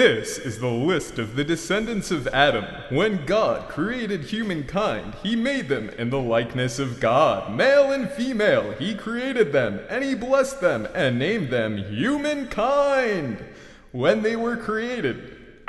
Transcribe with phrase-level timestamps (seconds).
[0.00, 2.64] This is the list of the descendants of Adam.
[2.88, 7.54] When God created humankind, he made them in the likeness of God.
[7.54, 13.44] Male and female, he created them, and he blessed them and named them humankind.
[13.92, 15.36] When they were created.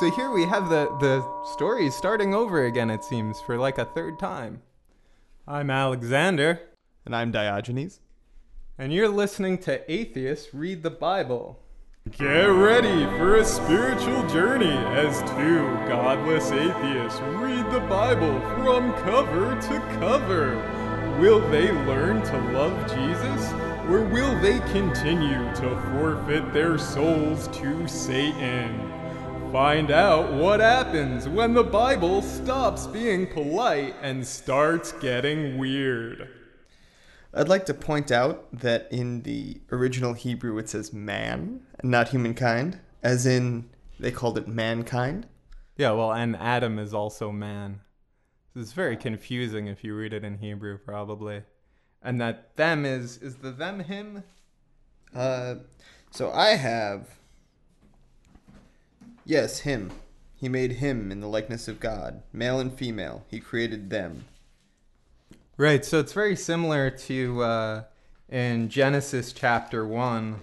[0.00, 1.24] so here we have the, the
[1.54, 4.62] story starting over again, it seems, for like a third time.
[5.46, 6.62] I'm Alexander.
[7.06, 8.00] And I'm Diogenes.
[8.80, 11.58] And you're listening to Atheists Read the Bible.
[12.16, 19.60] Get ready for a spiritual journey as two godless atheists read the Bible from cover
[19.60, 20.56] to cover.
[21.20, 23.52] Will they learn to love Jesus?
[23.90, 28.80] Or will they continue to forfeit their souls to Satan?
[29.52, 36.39] Find out what happens when the Bible stops being polite and starts getting weird.
[37.32, 42.08] I'd like to point out that in the original Hebrew it says man, and not
[42.08, 45.26] humankind, as in they called it mankind.
[45.76, 47.80] Yeah, well, and Adam is also man.
[48.56, 51.44] It's very confusing if you read it in Hebrew, probably.
[52.02, 54.24] And that them is is the them him?
[55.14, 55.56] Uh,
[56.10, 57.08] so I have.
[59.24, 59.92] Yes, him.
[60.34, 63.24] He made him in the likeness of God, male and female.
[63.28, 64.24] He created them.
[65.60, 67.82] Right, so it's very similar to uh,
[68.30, 70.40] in Genesis chapter 1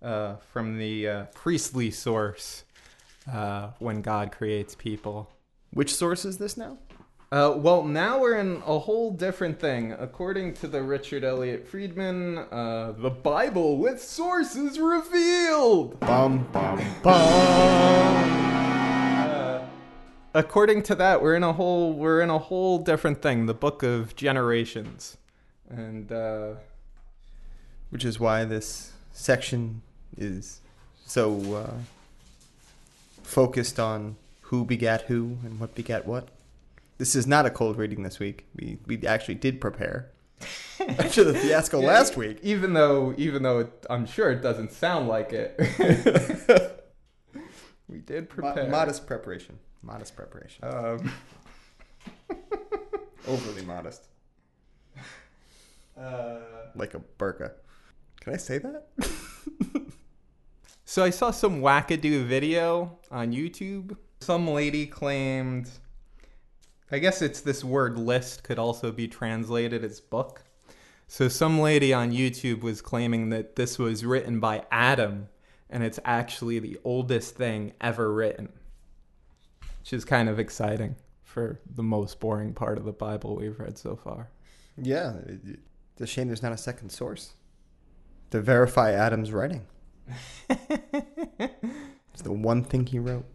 [0.00, 2.64] uh, from the uh, priestly source
[3.30, 5.30] uh, when God creates people.
[5.74, 6.78] Which source is this now?
[7.30, 9.92] Uh, well, now we're in a whole different thing.
[9.92, 16.00] According to the Richard Elliott Friedman, uh, the Bible with sources revealed.
[16.00, 18.35] Bum bum bum.
[20.36, 23.46] According to that, we're in a whole we're in a whole different thing.
[23.46, 25.16] The Book of Generations,
[25.68, 26.54] and uh,
[27.90, 29.82] which is why this section
[30.16, 30.60] is
[31.06, 31.74] so uh,
[33.22, 36.28] focused on who begat who and what begat what.
[36.98, 38.46] This is not a cold reading this week.
[38.54, 40.10] We we actually did prepare
[40.80, 42.38] after the fiasco yeah, last week.
[42.42, 45.56] Even though even though it, I'm sure it doesn't sound like it.
[47.88, 48.64] we did prepare.
[48.64, 49.58] Mo- modest preparation.
[49.86, 50.64] Modest preparation.
[50.64, 51.12] Um.
[53.28, 54.02] Overly modest.
[55.98, 56.38] Uh,
[56.74, 57.52] like a burqa.
[58.20, 58.88] Can I say that?
[60.84, 63.96] so I saw some wackadoo video on YouTube.
[64.20, 65.70] Some lady claimed
[66.90, 70.44] I guess it's this word list could also be translated as book.
[71.08, 75.28] So some lady on YouTube was claiming that this was written by Adam
[75.68, 78.50] and it's actually the oldest thing ever written.
[79.86, 83.78] Which is kind of exciting for the most boring part of the Bible we've read
[83.78, 84.30] so far.
[84.76, 87.34] Yeah, it's a shame there's not a second source
[88.32, 89.64] to verify Adam's writing.
[90.50, 93.26] it's the one thing he wrote.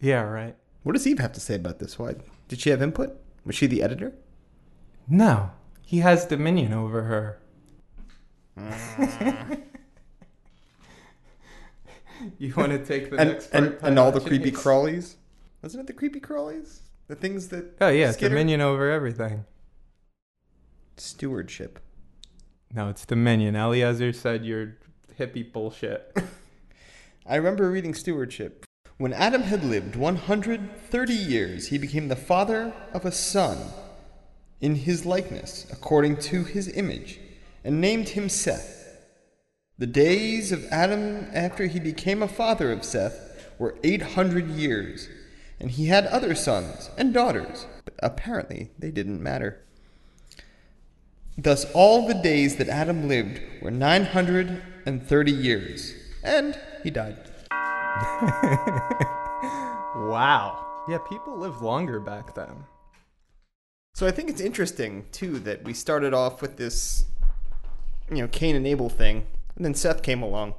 [0.00, 0.56] Yeah, right.
[0.82, 2.00] What does Eve have to say about this?
[2.00, 2.16] Why
[2.48, 3.16] did she have input?
[3.44, 4.12] Was she the editor?
[5.06, 7.40] No, he has dominion over her.
[8.58, 9.62] Mm.
[12.38, 13.64] you want to take the and, next part?
[13.64, 15.14] And, and all the creepy crawlies?
[15.64, 16.80] Wasn't it the creepy crawlies?
[17.08, 17.78] The things that.
[17.80, 19.46] Oh, yeah, it's dominion over everything.
[20.98, 21.80] Stewardship.
[22.74, 23.56] No, it's dominion.
[23.56, 24.76] Eliezer said you're
[25.18, 26.14] hippie bullshit.
[27.26, 28.66] I remember reading Stewardship.
[28.98, 33.56] When Adam had lived 130 years, he became the father of a son
[34.60, 37.20] in his likeness, according to his image,
[37.64, 38.98] and named him Seth.
[39.78, 45.08] The days of Adam after he became a father of Seth were 800 years,
[45.64, 49.64] and he had other sons and daughters, but apparently they didn't matter.
[51.38, 57.16] Thus, all the days that Adam lived were 930 years, and he died.
[59.96, 60.66] wow.
[60.86, 62.64] Yeah, people lived longer back then.
[63.94, 67.06] So I think it's interesting too that we started off with this,
[68.10, 69.24] you know, Cain and Abel thing,
[69.56, 70.56] and then Seth came along,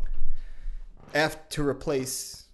[1.14, 2.45] after to replace.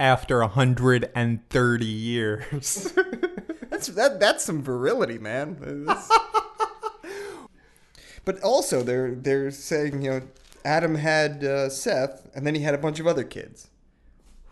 [0.00, 2.92] After hundred and thirty years.
[3.70, 4.18] that's that.
[4.18, 5.86] That's some virility, man.
[8.24, 10.22] but also, they're they're saying you know
[10.64, 13.68] Adam had uh, Seth, and then he had a bunch of other kids.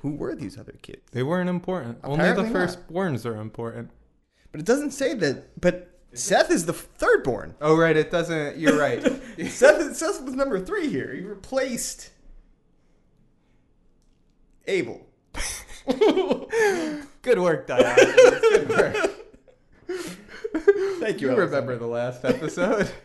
[0.03, 1.03] Who were these other kids?
[1.12, 1.99] They weren't important.
[2.03, 3.91] Apparently Only the firstborns are important.
[4.53, 5.61] But it doesn't say that.
[5.61, 7.55] But Seth is the thirdborn.
[7.61, 8.59] Oh right, it doesn't.
[8.59, 9.03] You're right.
[9.49, 11.15] Seth, Seth was number three here.
[11.15, 12.11] He replaced
[14.67, 15.08] Abel.
[17.23, 17.96] Good work, Diane.
[18.14, 18.96] Good work.
[21.00, 21.31] Thank you.
[21.31, 22.90] You remember the last episode.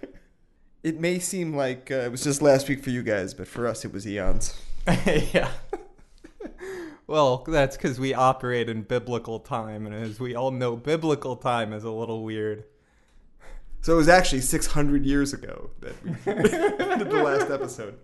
[0.83, 3.67] It may seem like uh, it was just last week for you guys, but for
[3.67, 4.61] us, it was eons.
[4.85, 5.49] yeah.
[7.07, 11.71] well, that's because we operate in biblical time, and as we all know, biblical time
[11.71, 12.65] is a little weird.
[13.79, 17.97] So it was actually 600 years ago that we did the last episode.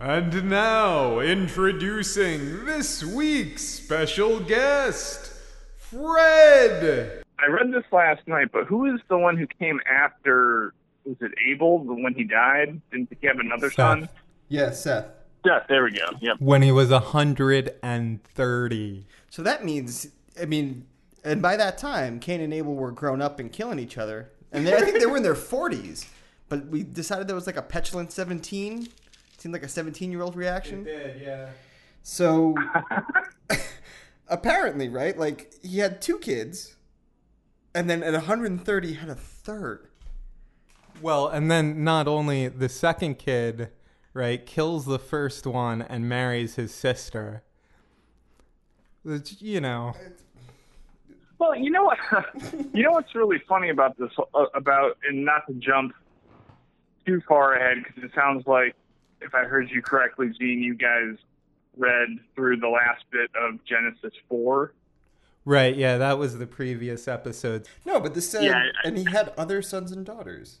[0.00, 5.32] And now, introducing this week's special guest,
[5.76, 7.22] Fred!
[7.38, 10.74] I read this last night, but who is the one who came after?
[11.04, 12.80] Was it Abel when he died?
[12.90, 13.76] Didn't he have another Seth.
[13.76, 14.08] son?
[14.48, 15.06] Yeah, Seth.
[15.46, 15.68] Seth.
[15.68, 16.08] There we go.
[16.20, 16.38] Yep.
[16.40, 19.06] When he was 130.
[19.30, 20.08] So that means,
[20.42, 20.86] I mean,
[21.22, 24.32] and by that time, Cain and Abel were grown up and killing each other.
[24.50, 26.06] And they, I think they were in their 40s.
[26.48, 28.88] But we decided there was like a petulant 17.
[29.44, 30.84] Seemed like a 17 year old reaction.
[30.84, 31.50] did, yeah.
[32.02, 32.54] So
[34.28, 35.18] apparently, right?
[35.18, 36.76] Like he had two kids,
[37.74, 39.88] and then at 130 he had a third.
[41.02, 43.68] Well, and then not only the second kid,
[44.14, 47.42] right, kills the first one and marries his sister.
[49.02, 49.92] Which, you know,
[51.36, 51.98] Well, you know what?
[52.72, 54.08] you know what's really funny about this?
[54.32, 55.92] Uh, about and not to jump
[57.04, 58.74] too far ahead because it sounds like,
[59.24, 61.16] if I heard you correctly, Gene, you guys
[61.76, 64.72] read through the last bit of Genesis four.
[65.44, 65.74] right?
[65.76, 67.66] Yeah, that was the previous episode.
[67.84, 70.60] No, but this said, Yeah, I- and he had other sons and daughters.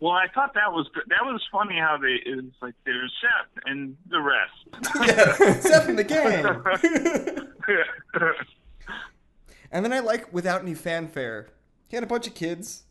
[0.00, 3.96] Well, I thought that was that was funny how they it's like there's Seth and
[4.08, 4.86] the rest.
[5.08, 6.44] Yeah, Seth in the gang.
[9.72, 11.48] and then I like, without any fanfare,
[11.88, 12.84] he had a bunch of kids.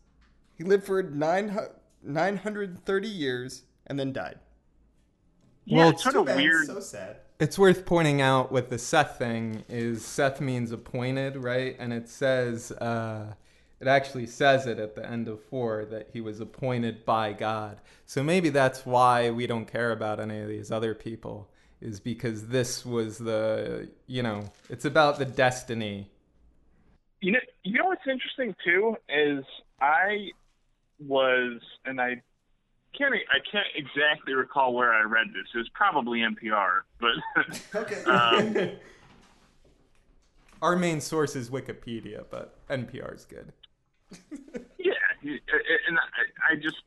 [0.57, 1.57] He lived for nine
[2.03, 4.39] 930 years and then died.
[5.65, 6.65] yeah, Well, it's it's sort of weird.
[6.67, 7.17] So sad.
[7.39, 11.75] It's worth pointing out with the Seth thing is Seth means appointed, right?
[11.77, 13.33] And it says, uh,
[13.79, 17.79] it actually says it at the end of four that he was appointed by God.
[18.07, 21.47] So maybe that's why we don't care about any of these other people,
[21.79, 26.09] is because this was the, you know, it's about the destiny.
[27.21, 29.43] You know, you know what's interesting too is
[29.79, 30.31] I
[31.05, 32.21] was, and I
[32.97, 35.45] can't, I can't exactly recall where I read this.
[35.53, 37.11] It was probably NPR, but
[37.75, 38.03] Okay.
[38.03, 38.71] Um,
[40.61, 43.53] Our main source is Wikipedia, but NPR is good.
[44.79, 46.77] yeah, and I, I just,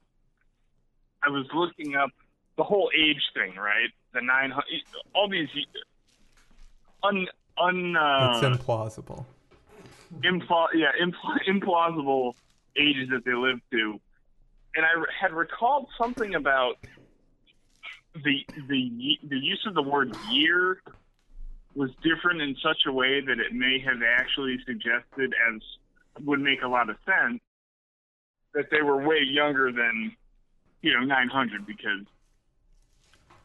[1.22, 2.10] I was looking up
[2.56, 3.90] the whole age thing, right?
[4.12, 4.82] The nine hundred,
[5.14, 5.48] all these
[7.04, 7.28] un,
[7.58, 9.24] un, It's uh, implausible.
[10.22, 12.34] impl- yeah, impl- implausible
[12.76, 14.00] ages that they lived to,
[14.76, 14.90] and I
[15.20, 16.76] had recalled something about
[18.14, 20.82] the the the use of the word year
[21.74, 25.62] was different in such a way that it may have actually suggested, as
[26.24, 27.40] would make a lot of sense,
[28.54, 30.14] that they were way younger than
[30.82, 32.06] you know 900 because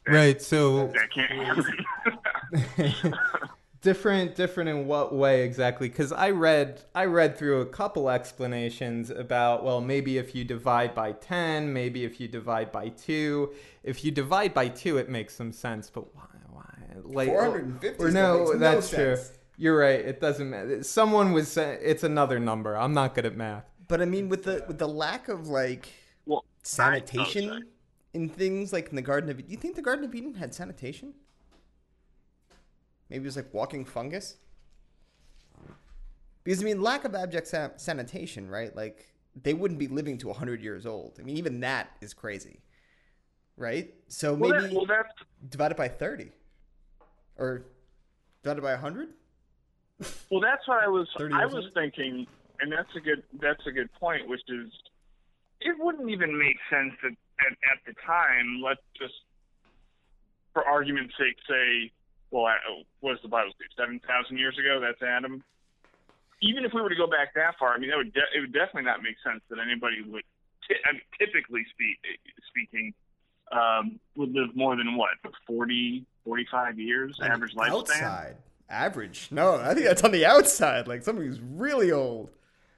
[0.07, 3.13] Right, so that can't happen.
[3.85, 5.87] different different in what way exactly?
[5.87, 10.95] Because i read i read through a couple explanations about well maybe if you divide
[10.95, 13.53] by 10 maybe if you divide by 2
[13.83, 16.63] if you divide by 2 it makes some sense but why why?
[17.03, 19.15] Like 450 or that no makes no that's true.
[19.17, 19.37] Sense.
[19.57, 19.99] you're right.
[19.99, 22.75] It doesn't matter someone was saying it's another number.
[22.75, 23.65] I'm not good at math.
[23.87, 25.89] But I mean, with the with the lack of like
[26.25, 27.61] well, sanitation I- oh,
[28.13, 30.33] in things like in the Garden of Eden, do you think the Garden of Eden
[30.33, 31.13] had sanitation?
[33.09, 34.37] Maybe it was like walking fungus.
[36.43, 38.75] Because I mean, lack of abject san- sanitation, right?
[38.75, 39.07] Like
[39.41, 41.17] they wouldn't be living to 100 years old.
[41.19, 42.59] I mean, even that is crazy,
[43.57, 43.93] right?
[44.07, 45.09] So well, maybe that, well, that's
[45.49, 46.31] divided by 30
[47.37, 47.65] or
[48.43, 49.09] divided by 100.
[50.29, 51.07] Well, that's what I was.
[51.33, 51.73] I was old?
[51.73, 52.27] thinking,
[52.59, 53.23] and that's a good.
[53.41, 54.27] That's a good point.
[54.27, 54.71] Which is,
[55.61, 58.61] it wouldn't even make sense that at, at the time.
[58.63, 59.13] Let's just,
[60.53, 61.91] for argument's sake, say,
[62.43, 63.65] well, what does the Bible say?
[63.77, 64.79] Seven thousand years ago.
[64.81, 65.43] That's Adam.
[66.41, 68.41] Even if we were to go back that far, I mean, that would de- it
[68.41, 70.23] would definitely not make sense that anybody would,
[70.67, 71.97] t- I mean, typically speak,
[72.49, 72.93] speaking,
[73.51, 75.11] um, would live more than what
[75.47, 77.69] 40, 45 years average lifespan.
[77.71, 78.35] Outside.
[78.69, 79.29] Average.
[79.31, 80.87] No, I think that's on the outside.
[80.87, 82.31] Like somebody who's really old.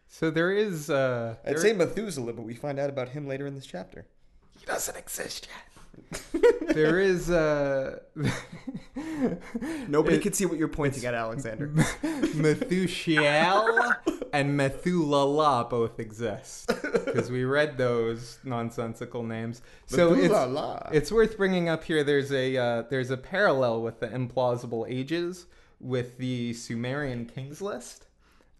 [0.07, 3.47] so there is uh I'd there- say Methuselah, but we find out about him later
[3.47, 4.05] in this chapter.
[4.59, 5.76] he doesn't exist yet
[6.73, 7.99] there is uh
[9.87, 11.67] Nobody It- can see what you're pointing at, Alexander.
[12.37, 13.95] Methushael
[14.33, 16.67] and Methuselah both exist
[17.05, 19.61] because we read those nonsensical names.
[19.85, 20.33] So it's,
[20.91, 22.03] it's worth bringing up here.
[22.03, 25.45] There's a uh, there's a parallel with the implausible ages
[25.79, 28.05] with the Sumerian kings list.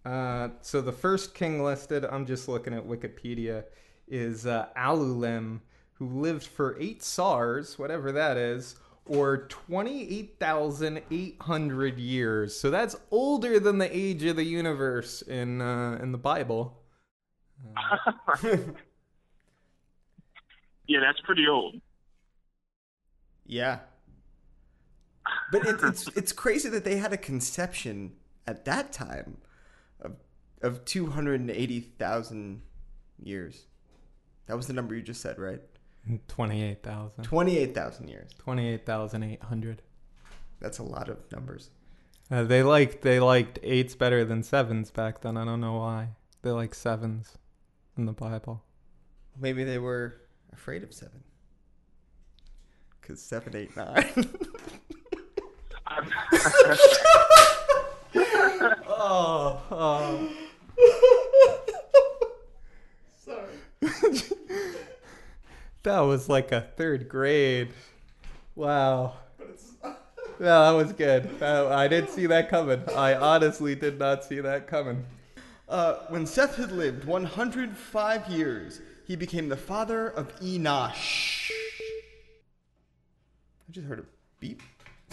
[0.05, 3.65] Uh, so the first king listed, I'm just looking at Wikipedia,
[4.07, 5.59] is uh, Alulim,
[5.99, 8.75] who lived for eight sars, whatever that is,
[9.05, 12.59] or 28,800 years.
[12.59, 16.77] So that's older than the age of the universe in uh, in the Bible.
[20.87, 21.79] yeah, that's pretty old.
[23.45, 23.79] Yeah.
[25.51, 28.13] But it, it's it's crazy that they had a conception
[28.45, 29.37] at that time
[30.01, 30.17] of
[30.61, 32.61] of two hundred and eighty thousand
[33.21, 33.65] years.
[34.47, 35.61] That was the number you just said, right?
[36.27, 37.23] 28,000.
[37.23, 38.31] Twenty eight thousand years.
[38.39, 39.81] 28,800.
[40.59, 41.69] That's a lot of numbers.
[42.29, 45.37] Uh, they liked they liked eights better than sevens back then.
[45.37, 46.09] I don't know why.
[46.41, 47.37] They like sevens
[47.97, 48.63] in the Bible.
[49.39, 50.21] Maybe they were
[50.51, 51.23] afraid of seven.
[53.01, 54.09] Cause seven, eight, nine.
[58.99, 60.29] Oh, oh.
[63.23, 63.53] Sorry.
[65.87, 67.69] That was like a third grade.
[68.55, 69.13] Wow.
[70.39, 71.27] Yeah, that was good.
[71.41, 72.83] Uh, I didn't see that coming.
[72.95, 75.03] I honestly did not see that coming.
[75.67, 81.49] Uh, when Seth had lived 105 years, he became the father of Enosh.
[83.67, 84.05] I just heard a
[84.39, 84.61] beep.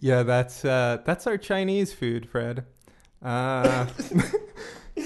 [0.00, 2.64] Yeah, that's uh, that's our Chinese food, Fred.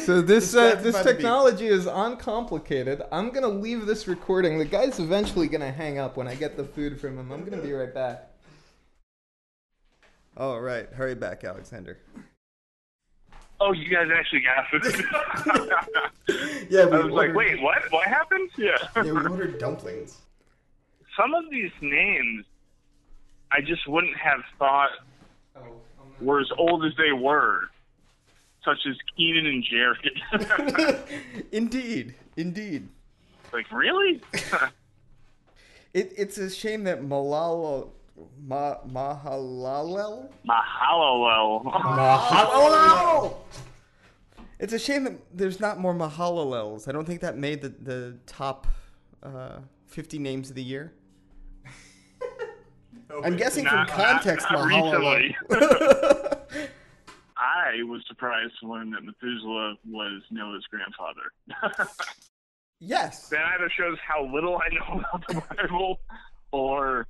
[0.04, 1.16] So this uh, this by the beep.
[1.16, 3.02] technology is uncomplicated.
[3.12, 4.58] I'm gonna leave this recording.
[4.58, 7.30] The guy's eventually gonna hang up when I get the food from him.
[7.30, 8.28] I'm gonna be right back.
[10.36, 11.98] All right, hurry back, Alexander.
[13.60, 15.06] Oh, you guys actually got food.
[16.70, 17.82] Yeah, we I was like, wait, what?
[17.90, 18.50] What happened?
[18.56, 18.78] Yeah.
[18.96, 20.18] Yeah, we ordered dumplings.
[21.16, 22.46] Some of these names,
[23.50, 24.90] I just wouldn't have thought
[26.20, 27.68] were as old as they were,
[28.64, 30.98] such as Kenan and Jared.
[31.52, 32.88] indeed, indeed.
[33.52, 34.20] like, really?
[35.94, 37.86] It, it's a shame that Malala,
[38.42, 41.62] Ma, Mahalalel, Mahalalo.
[41.64, 43.36] Mahalalel.
[44.58, 46.88] It's a shame that there's not more Mahalalels.
[46.88, 48.68] I don't think that made the the top
[49.22, 50.94] uh, 50 names of the year.
[53.22, 56.21] I'm guessing Not- from context, not- not Mahalalel.
[57.62, 61.88] I was surprised to learn that Methuselah was Noah's grandfather.
[62.80, 63.28] yes.
[63.28, 66.00] that either shows how little I know about the Bible,
[66.50, 67.06] or,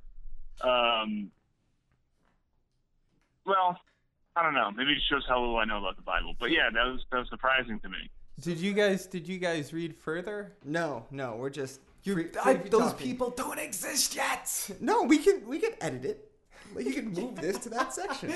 [0.61, 1.31] um,
[3.45, 3.77] well,
[4.35, 4.71] I don't know.
[4.71, 6.33] Maybe it shows how little I know about the Bible.
[6.39, 8.09] But yeah, that was that was surprising to me.
[8.39, 10.53] Did you guys did you guys read further?
[10.65, 11.81] No, no, we're just.
[12.03, 13.07] You, free- I, those talking.
[13.07, 14.71] people don't exist yet.
[14.81, 16.31] No, we can we can edit it.
[16.75, 18.31] Like you can move this to that section.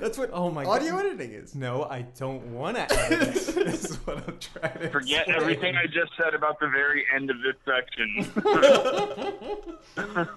[0.00, 1.06] That's what Oh my audio God.
[1.06, 1.54] editing is.
[1.54, 3.56] No, I don't want to edit it.
[3.66, 5.36] is what I'm trying to Forget explain.
[5.40, 8.32] everything I just said about the very end of this section.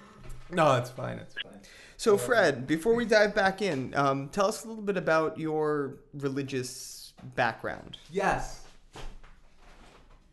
[0.50, 1.18] No, it's fine.
[1.18, 1.58] It's fine.
[1.96, 5.94] So, Fred, before we dive back in, um, tell us a little bit about your
[6.12, 7.96] religious background.
[8.12, 8.60] Yes.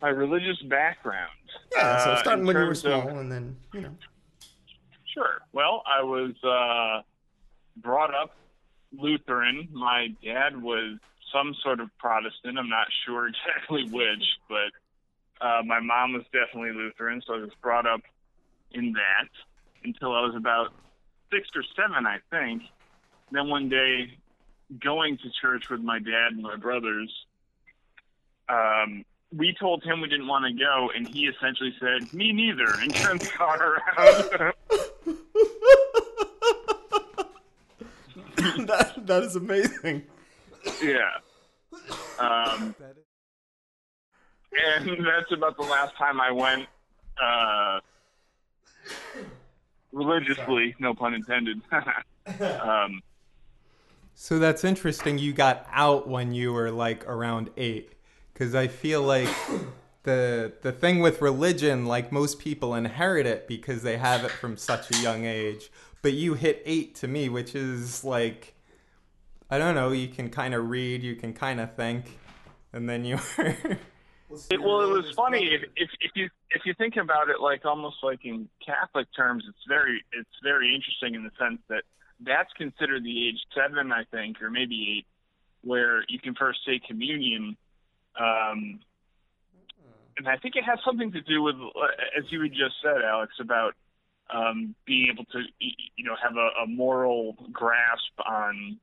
[0.02, 1.32] My religious background.
[1.76, 3.96] Yeah, so Uh, starting in when you were terms of- small, and then you know.
[5.14, 5.42] Sure.
[5.54, 7.02] Well, I was uh,
[7.82, 8.36] brought up
[8.92, 9.70] Lutheran.
[9.72, 11.00] My dad was
[11.34, 12.58] some sort of Protestant.
[12.58, 17.52] I'm not sure exactly which, but uh, my mom was definitely Lutheran, so I was
[17.62, 18.02] brought up
[18.72, 19.30] in that
[19.84, 20.74] until I was about
[21.32, 22.64] six or seven, I think.
[23.32, 24.18] Then one day,
[24.84, 27.12] going to church with my dad and my brothers,
[28.50, 32.76] um, we told him we didn't want to go, and he essentially said, "Me neither,"
[32.76, 34.54] and turned the car around.
[38.68, 40.04] that that is amazing.
[40.82, 41.12] yeah.
[42.20, 42.76] Um,
[44.54, 46.68] and that's about the last time I went
[47.22, 47.80] uh,
[49.92, 51.62] religiously, no pun intended.
[52.62, 53.02] um,
[54.16, 55.18] So that's interesting.
[55.18, 57.94] You got out when you were like around eight,
[58.34, 59.30] because I feel like
[60.04, 64.58] the the thing with religion, like most people inherit it because they have it from
[64.58, 65.72] such a young age.
[66.02, 68.56] But you hit eight to me, which is like,
[69.50, 69.92] I don't know.
[69.92, 72.18] You can kind of read, you can kind of think,
[72.74, 73.20] and then you.
[73.38, 77.66] it, well, it was funny if, if if you if you think about it, like
[77.66, 81.84] almost like in Catholic terms, it's very it's very interesting in the sense that
[82.26, 85.06] that's considered the age seven, I think, or maybe eight,
[85.64, 87.58] where you can first say communion.
[88.20, 88.80] Um,
[90.18, 93.02] and I think it has something to do with, uh, as you had just said,
[93.04, 93.74] Alex, about
[94.32, 98.78] um, being able to, you know, have a, a moral grasp on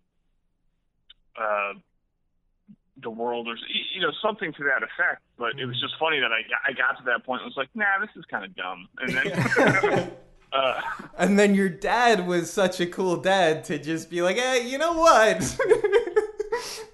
[1.38, 1.73] uh,
[3.02, 3.57] the world or
[3.95, 5.23] you know something to that effect.
[5.38, 7.40] But it was just funny that I I got to that point.
[7.40, 8.88] point and was like, nah, this is kind of dumb.
[8.99, 10.12] And then.
[10.52, 10.81] uh,
[11.17, 14.78] And then your dad was such a cool dad to just be like, hey, you
[14.78, 15.40] know what?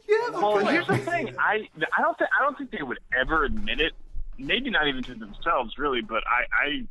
[0.08, 1.34] yeah, well, here's the thing.
[1.38, 3.92] I I don't think I don't think they would ever admit it.
[4.36, 6.02] Maybe not even to themselves, really.
[6.02, 6.86] But I I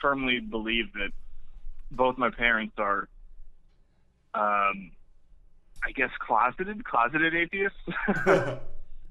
[0.00, 1.10] firmly believe that
[1.90, 3.08] both my parents are,
[4.34, 4.90] um,
[5.84, 7.78] I guess closeted closeted atheists.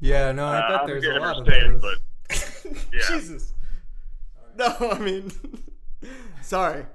[0.01, 1.99] Yeah, no, I Uh, bet I there's a lot of understand, those.
[2.29, 2.99] but yeah.
[3.07, 3.53] Jesus.
[4.57, 5.31] No, I mean,
[6.41, 6.85] sorry.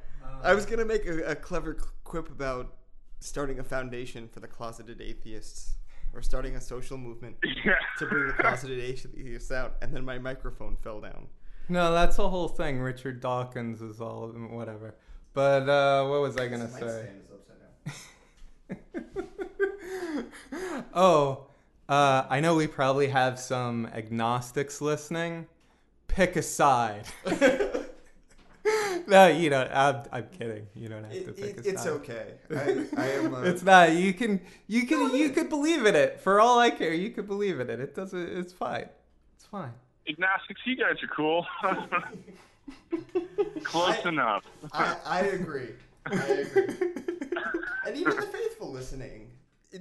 [0.42, 2.76] I was gonna make a, a clever quip about
[3.20, 5.76] starting a foundation for the closeted atheists,
[6.14, 7.72] or starting a social movement yeah.
[7.98, 11.26] to bring the closeted atheists out, and then my microphone fell down.
[11.70, 12.80] No, that's the whole thing.
[12.80, 14.96] Richard Dawkins is all whatever.
[15.32, 17.08] But uh, what was I gonna say?
[20.94, 21.46] oh,
[21.88, 25.46] uh, I know we probably have some agnostics listening.
[26.08, 27.04] Pick a side.
[29.06, 30.66] no, you know, I'm, I'm kidding.
[30.74, 31.92] You don't have to pick it, a it's side.
[31.92, 32.32] okay.
[32.50, 33.32] I, I am.
[33.40, 33.92] Uh, It's not.
[33.92, 34.40] You can.
[34.66, 34.98] You can.
[34.98, 36.18] No, you could believe in it.
[36.18, 37.78] For all I care, you could believe in it.
[37.78, 38.20] It doesn't.
[38.38, 38.88] It's fine.
[39.36, 39.72] It's fine.
[40.08, 41.46] Agnostics, you guys are cool.
[43.64, 44.44] Close enough.
[44.72, 45.70] I, I agree.
[46.06, 46.64] I agree.
[47.86, 49.30] and even the faithful listening.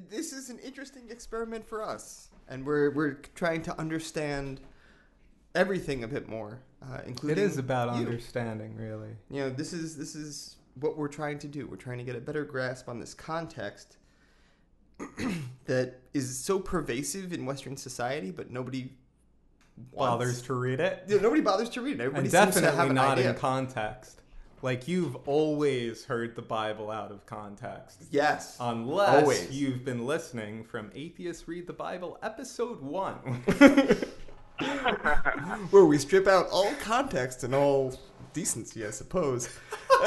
[0.09, 4.61] This is an interesting experiment for us, and we're we're trying to understand
[5.55, 7.43] everything a bit more, uh, It including.
[7.43, 8.05] is about you.
[8.05, 9.09] understanding, really.
[9.31, 11.65] You know, this is this is what we're trying to do.
[11.65, 13.97] We're trying to get a better grasp on this context
[15.65, 18.93] that is so pervasive in Western society, but nobody wants-
[19.95, 21.03] Bothers to read it.
[21.07, 22.01] Yeah, nobody bothers to read it.
[22.01, 23.31] Everybody and seems to have definitely not idea.
[23.31, 24.21] in context.
[24.61, 28.03] Like you've always heard the Bible out of context.
[28.11, 28.57] Yes.
[28.59, 29.51] Unless Always.
[29.51, 33.15] you've been listening from Atheists Read the Bible, episode one.
[35.69, 37.97] Where we strip out all context and all
[38.33, 39.47] decency, I suppose.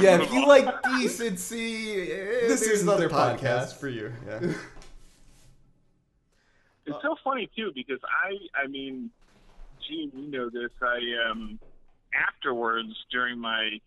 [0.00, 0.66] yeah, if you like
[0.98, 3.74] decency, this is another the podcast podcast.
[3.76, 4.12] for you.
[4.26, 4.52] Yeah.
[6.86, 9.10] It's so funny too because I, I mean,
[9.86, 10.70] Gene, you know this.
[10.80, 11.58] I um,
[12.14, 13.78] afterwards during my,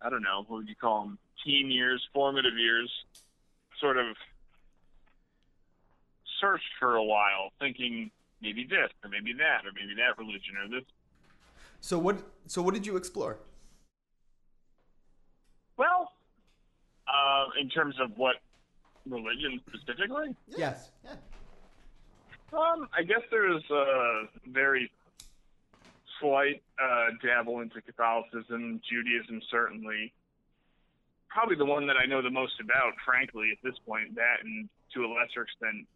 [0.00, 2.90] I don't know, what would you call them, teen years, formative years,
[3.80, 4.16] sort of
[6.40, 10.68] searched for a while, thinking maybe this or maybe that or maybe that religion or
[10.68, 10.88] this.
[11.80, 12.22] So what?
[12.46, 13.38] So what did you explore?
[15.76, 16.12] Well,
[17.08, 18.36] uh, in terms of what
[19.08, 20.90] religion specifically, Yes.
[21.04, 21.14] Yeah.
[22.54, 24.90] Um, I guess there's a very
[26.20, 30.12] slight uh, dabble into Catholicism, Judaism, certainly.
[31.28, 34.14] Probably the one that I know the most about, frankly, at this point.
[34.14, 35.86] That, and to a lesser extent,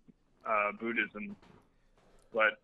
[0.44, 1.36] uh, Buddhism.
[2.34, 2.58] But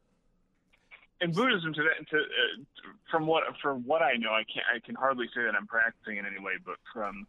[1.20, 4.84] in Buddhism, to that, to, uh, from what from what I know, I can't I
[4.84, 7.28] can hardly say that I'm practicing in any way, but from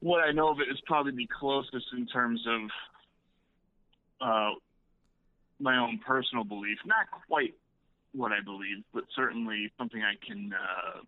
[0.00, 2.60] what I know of it is probably the closest in terms of
[4.20, 4.50] uh,
[5.60, 6.78] my own personal belief.
[6.86, 7.54] Not quite
[8.12, 11.00] what I believe, but certainly something I can, uh,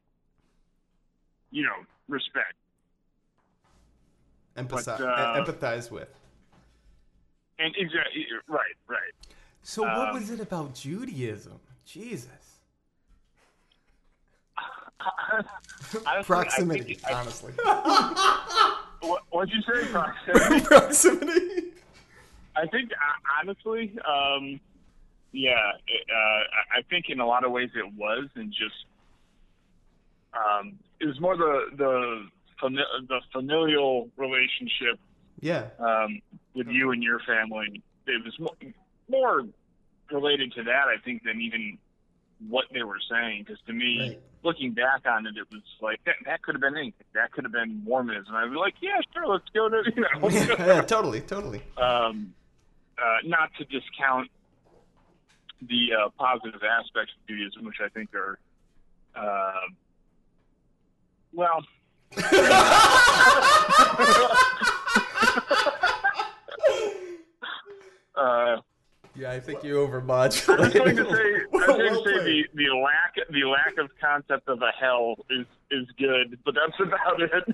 [1.51, 2.55] you know, respect.
[4.57, 6.09] Empathize, But, uh, empathize with.
[7.59, 8.99] And exactly, right, right.
[9.63, 11.61] So what Um, was it about Judaism?
[11.85, 12.29] Jesus.
[15.01, 17.53] Honestly, I Proximity, think- I- honestly.
[19.09, 19.87] what, what'd you say?
[19.93, 20.65] Proximity?
[20.67, 21.63] Proximity.
[22.61, 22.91] I think
[23.41, 24.61] honestly, um,
[25.33, 28.75] yeah, it, uh, I- think in a lot of ways it was, and just
[30.35, 32.27] um, it was more the the
[32.63, 34.99] fami- the familial relationship
[35.41, 35.69] Yeah.
[35.79, 36.21] um,
[36.55, 37.83] with you and your family.
[38.07, 38.57] It was more,
[39.09, 39.43] more
[40.11, 41.79] related to that, I think, than even
[42.49, 43.45] what they were saying.
[43.45, 44.21] Because to me, Right.
[44.43, 47.07] looking back on it, it was like that, that could have been anything.
[47.15, 48.35] That could have been Mormonism.
[48.35, 50.29] I'd be like, yeah, sure, let's go to you know.
[50.59, 51.63] yeah, totally, totally.
[51.77, 52.35] um,
[53.03, 54.31] uh, not to discount
[55.63, 58.39] the uh, positive aspects of Judaism, which I think are,
[59.15, 59.69] uh,
[61.33, 61.65] well,
[68.17, 68.57] uh,
[69.15, 70.75] Yeah, I think you I was overmodulated.
[70.75, 74.49] going to say, I was going to say the, the lack the lack of concept
[74.49, 77.45] of a hell is is good, but that's about it.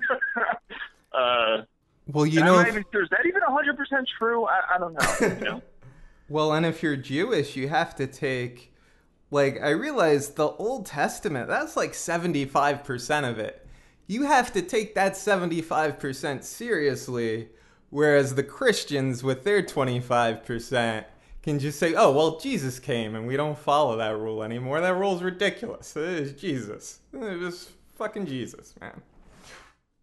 [2.11, 4.45] Well, you and know, I'm not if- even sure is that even 100 percent true?
[4.45, 5.27] I, I don't know.
[5.27, 5.61] You know?
[6.29, 8.73] Well, and if you're Jewish, you have to take
[9.31, 13.65] like I realize the Old Testament, that's like 75% of it.
[14.07, 17.47] You have to take that 75% seriously
[17.89, 21.05] Whereas the Christians, with their 25%,
[21.41, 24.81] can just say, oh, well, Jesus came and we don't follow that rule anymore.
[24.81, 25.95] That rule's ridiculous.
[25.95, 26.99] It is Jesus.
[27.13, 29.01] It was fucking Jesus, man.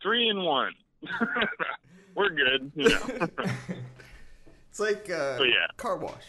[0.02, 0.72] Three and one.
[2.14, 2.72] We're good.
[2.74, 3.28] You know.
[4.70, 5.68] It's like uh, But yeah.
[5.76, 6.24] car wash,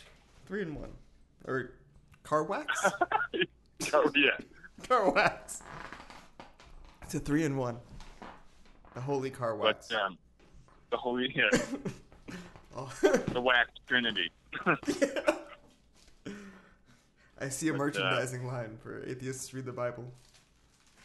[0.45, 0.91] three in one,
[1.47, 1.71] or
[2.21, 2.91] car wax.
[3.93, 4.37] oh yeah.
[4.87, 5.63] car wax.
[7.01, 7.79] It's a three in one.
[8.93, 9.87] The holy car wax.
[9.87, 10.17] But um,
[10.91, 11.49] the holy yeah,
[12.77, 12.91] Oh.
[13.01, 14.29] the wax trinity.
[17.41, 20.05] I see a But, uh, merchandising line for atheists read the Bible.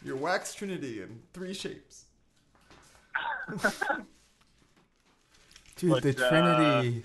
[0.05, 2.05] Your wax trinity in three shapes.
[5.81, 7.03] Dude, But, the uh, Trinity.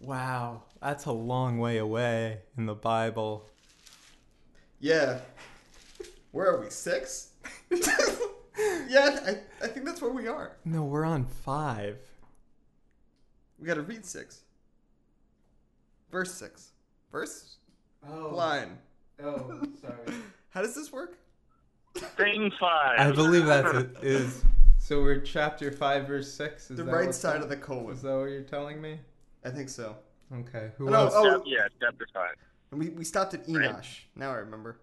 [0.00, 3.46] Wow, that's a long way away in the Bible.
[4.80, 5.18] Yeah.
[6.30, 6.70] Where are we?
[6.70, 7.32] Six?
[7.70, 10.56] yeah, I, I think that's where we are.
[10.64, 11.98] No, we're on five.
[13.58, 14.40] We gotta read six.
[16.10, 16.70] Verse six.
[17.12, 17.56] Verse?
[18.10, 18.78] Oh, Line.
[19.22, 20.16] oh, sorry.
[20.48, 21.18] How does this work?
[22.16, 22.98] Thing five.
[22.98, 23.96] I believe that's it.
[24.00, 24.42] Is
[24.90, 26.68] so we're chapter five, verse six.
[26.68, 27.94] Is The that right what side that- of the colon.
[27.94, 28.98] Is that what you're telling me?
[29.44, 29.94] I think so.
[30.34, 30.72] Okay.
[30.78, 31.12] Who No, else?
[31.14, 31.30] oh.
[31.38, 32.34] Chap- yeah, chapter five.
[32.72, 33.70] And we, we stopped at Right.
[33.72, 34.00] Enosh.
[34.16, 34.80] Now I remember.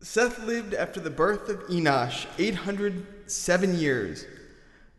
[0.00, 4.24] Seth lived after the birth of Enosh 807 years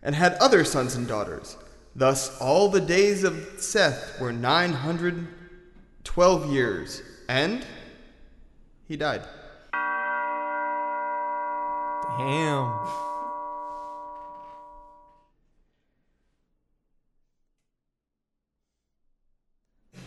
[0.03, 1.57] and had other sons and daughters.
[1.95, 7.01] Thus, all the days of Seth were 912 years.
[7.27, 7.65] And
[8.87, 9.23] he died.
[12.19, 13.04] Damn.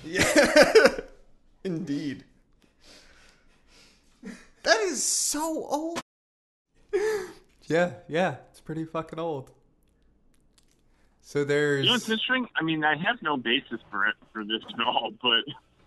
[0.09, 1.01] Yeah.
[1.65, 2.25] Indeed.
[4.63, 6.01] That is so old.
[7.67, 8.37] Yeah, yeah.
[8.51, 9.51] It's pretty fucking old.
[11.21, 11.85] So there's.
[11.85, 12.49] You know what's interesting?
[12.57, 15.45] I mean, I have no basis for it for this at all, but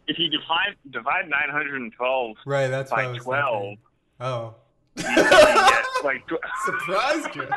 [0.07, 2.67] if you divide divide 912 right.
[2.67, 3.77] That's by 12, thinking.
[4.19, 4.55] Oh.
[4.97, 6.33] you get like tw-
[6.65, 7.43] Surprised you.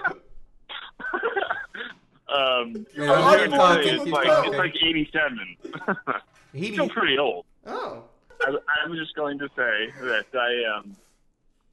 [2.34, 5.56] um, Yeah, I was talking, it's like it's like 87.
[6.54, 7.44] He, Still pretty old.
[7.66, 8.04] Oh.
[8.40, 10.96] I, I'm just going to say that I um,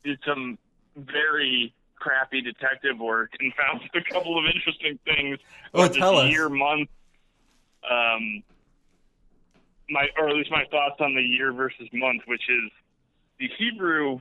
[0.04, 0.58] did some
[0.96, 5.40] very crappy detective work and found a couple of interesting things.
[5.74, 6.32] Oh, tell this us.
[6.32, 6.90] Year, month,
[7.90, 8.44] um,
[9.90, 12.72] my or at least my thoughts on the year versus month, which is
[13.40, 14.20] the Hebrew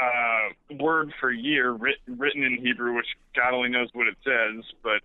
[0.00, 4.64] uh, word for year writ, written in Hebrew, which God only knows what it says,
[4.82, 5.02] but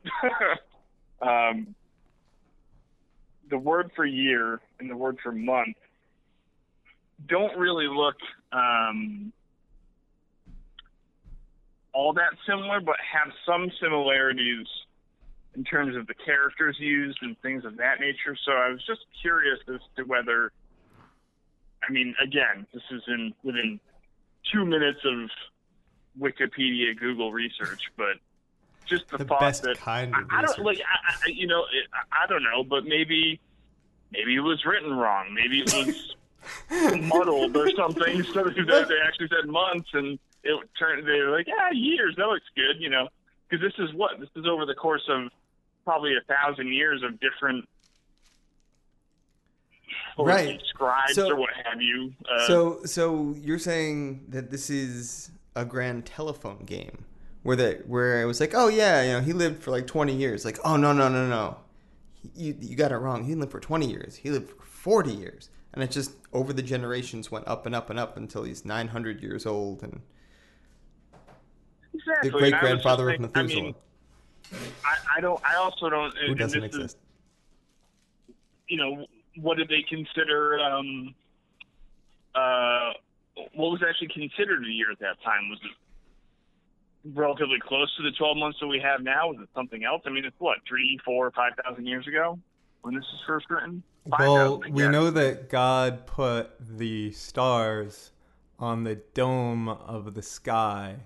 [1.27, 1.75] um,
[3.49, 5.77] the word for year and the word for month
[7.27, 8.15] don't really look
[8.51, 9.31] um,
[11.93, 14.67] all that similar, but have some similarities
[15.55, 18.35] in terms of the characters used and things of that nature.
[18.45, 20.51] So I was just curious as to whether,
[21.87, 23.79] I mean, again, this is in within
[24.51, 25.29] two minutes of
[26.19, 28.17] Wikipedia, Google research, but
[28.85, 31.47] just the, The thought best that kind of I, I don't like, I, I, you
[31.47, 33.39] know, it, I don't know, but maybe,
[34.11, 35.33] maybe it was written wrong.
[35.33, 36.15] Maybe it was
[37.03, 38.23] muddled or something.
[38.33, 41.07] So that they actually said months, and it turned.
[41.07, 42.15] They were like, "Yeah, years.
[42.17, 43.07] That looks good," you know.
[43.49, 45.29] Because this is what this is over the course of
[45.85, 47.67] probably a thousand years of different,
[50.17, 50.61] Right.
[50.67, 52.13] scribes So- or what have you.
[52.29, 57.05] Uh, So, so you're saying that this is a grand telephone game,
[57.43, 60.13] where that where it was like, oh yeah, you know, he lived for like 20
[60.15, 60.43] years.
[60.45, 61.57] Like, oh no, no, no, no,
[62.35, 63.23] you you got it wrong.
[63.23, 64.15] He didn't live for 20 years.
[64.15, 67.89] He lived for 40 years, and it just over the generations went up and up
[67.89, 70.01] and up until he's 900 years old, and
[71.93, 72.29] exactly.
[72.29, 73.75] the and I was great grandfather of think- I Methuselah, mean,
[74.85, 75.41] I, I don't.
[75.45, 76.15] I also don't.
[76.17, 76.97] who doesn't this is- exist.
[78.67, 79.05] you know,
[79.41, 80.59] what did they consider?
[80.59, 81.13] Um,
[82.35, 82.91] uh,
[83.53, 85.49] what was actually considered a year at that time?
[85.49, 85.71] Was it
[87.13, 89.31] relatively close to the 12 months that we have now?
[89.31, 90.01] Is it something else?
[90.05, 92.39] I mean, it's what three, four, five thousand years ago
[92.81, 93.83] when this was first written.
[94.05, 98.11] Well, 5,000, we know that God put the stars
[98.59, 100.97] on the dome of the sky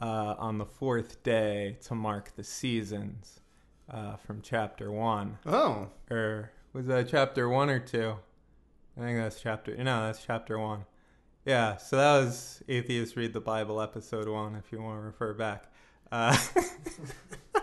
[0.00, 3.40] uh, on the fourth day to mark the seasons
[3.90, 5.38] uh, from chapter one.
[5.46, 8.16] Oh, Or was that chapter one or two?
[8.96, 9.76] I think that's chapter.
[9.76, 10.84] No, that's chapter one.
[11.46, 15.32] Yeah, so that was Atheists Read the Bible, episode one, if you want to refer
[15.32, 15.72] back.
[16.12, 16.36] Uh,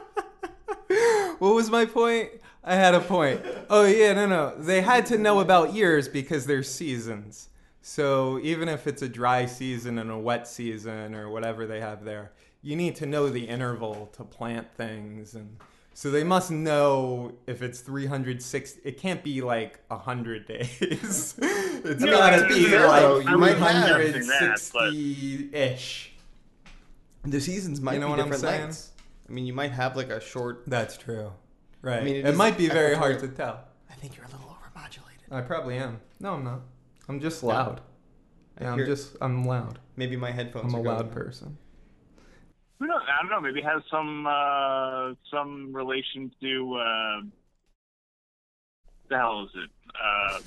[1.38, 2.32] what was my point?
[2.64, 3.40] I had a point.
[3.70, 4.56] Oh, yeah, no, no.
[4.58, 7.50] They had to know about years because there's seasons.
[7.84, 12.04] So even if it's a dry season and a wet season or whatever they have
[12.04, 12.32] there,
[12.64, 15.36] you need to know the interval to plant things.
[15.36, 15.56] And
[15.98, 18.82] So they must know if it's 360.
[18.84, 21.34] It can't be like 100 days.
[21.42, 26.14] it's No, gotta be mean, like you might have that, but- 360 ish.
[27.24, 28.62] The seasons might You know be what I'm different saying?
[28.62, 28.92] lengths.
[29.28, 30.66] I mean, you might have like a short.
[30.68, 31.32] That's true.
[31.82, 32.02] Right.
[32.02, 33.62] I mean, it it is might be very hard to tell.
[33.90, 35.32] I think you're a little overmodulated.
[35.36, 36.00] I probably am.
[36.20, 36.62] No, I'm not.
[37.10, 37.82] I'm just loud.
[38.60, 39.80] I Yeah, I'm just I'm loud.
[39.96, 40.72] Maybe my headphones.
[40.76, 41.12] I'm a going loud out.
[41.12, 41.58] person.
[42.80, 43.02] Who knows?
[43.08, 43.42] I don't know.
[43.42, 47.22] Maybe it has some uh, some relation to uh,
[49.10, 49.70] the hell is it?
[49.90, 50.40] Uh,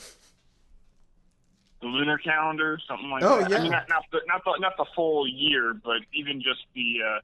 [1.82, 3.50] the lunar calendar, something like Oh, that.
[3.50, 3.56] yeah.
[3.58, 6.96] I mean, not, not the not the not the full year, but even just the
[7.04, 7.20] uh,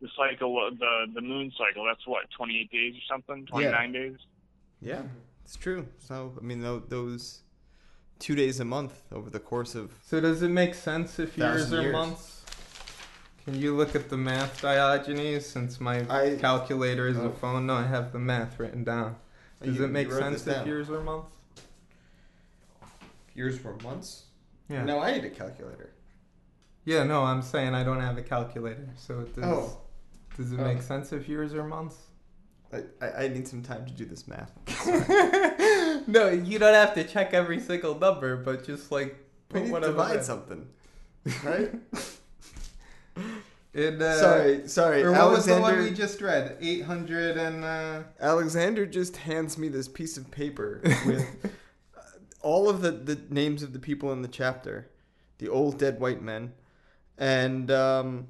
[0.00, 1.84] the cycle, the the moon cycle.
[1.84, 4.16] That's what twenty eight days or something, twenty nine days.
[4.80, 5.02] Yeah,
[5.44, 5.86] it's true.
[5.98, 7.42] So I mean, those
[8.18, 11.62] two days a month over the course of So does it make sense if years
[11.62, 11.92] Thousand are years.
[11.92, 12.39] months?
[13.50, 15.44] Can you look at the math, Diogenes?
[15.44, 17.26] Since my I- calculator is Oh.
[17.26, 19.16] a phone, no, I have the math written down.
[19.60, 21.26] Does you- it make sense if years are months?
[23.34, 24.24] years were months.
[24.68, 24.84] Yeah.
[24.84, 25.90] No, I need a calculator.
[26.84, 28.88] Yeah, no, I'm saying I don't have a calculator.
[28.96, 29.80] So it does Oh.
[30.36, 30.64] does it Oh.
[30.64, 31.96] make sense if years are months?
[32.72, 34.52] I, I, I need some time to do this math.
[36.06, 39.16] no, you don't have to check every single number, but just like
[39.48, 40.22] put We need to divide in.
[40.22, 40.68] something,
[41.44, 41.72] right?
[43.72, 45.02] In, uh, sorry, sorry.
[45.02, 46.56] Or what was the one we just read?
[46.60, 47.64] Eight hundred and.
[47.64, 48.02] Uh...
[48.18, 51.24] Alexander just hands me this piece of paper with
[51.96, 52.00] uh,
[52.42, 54.90] all of the, the names of the people in the chapter,
[55.38, 56.52] the old dead white men,
[57.16, 58.26] and um,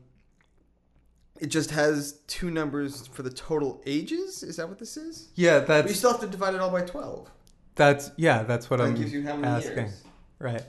[1.40, 4.42] it just has two numbers for the total ages.
[4.42, 5.30] Is that what this is?
[5.36, 7.30] Yeah, But you that's still have to divide it all by twelve.
[7.76, 9.76] that's yeah, that's what That I'm gives you how many asking.
[9.86, 10.02] years?
[10.38, 10.62] Right.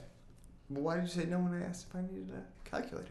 [0.70, 3.10] Well, why did you say no when I asked if I needed a calculator?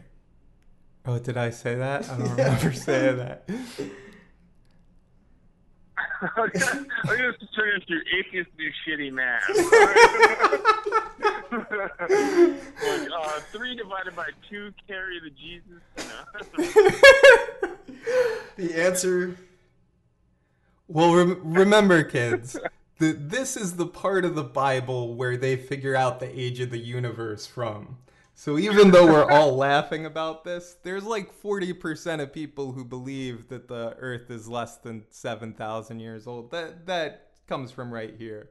[1.04, 2.08] Oh, did I say that?
[2.08, 2.44] I don't Yeah.
[2.56, 3.48] remember saying that.
[6.36, 6.50] I'm
[7.04, 9.42] gonna turn into atheist do shitty math.
[11.50, 15.82] like, uh, three divided by two carry the Jesus.
[18.56, 19.36] The answer.
[20.86, 22.56] Well, rem- remember, kids,
[22.98, 26.70] the, this is the part of the Bible where they figure out the age of
[26.70, 27.96] the universe from.
[28.42, 33.46] So even though we're all laughing about this, there's like 40% of people who believe
[33.50, 36.50] that the Earth is less than 7,000 years old.
[36.50, 38.50] That that comes from right here.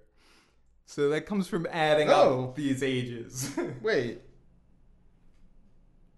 [0.86, 2.46] So that comes from adding Oh.
[2.46, 3.54] up these ages.
[3.82, 4.22] Wait.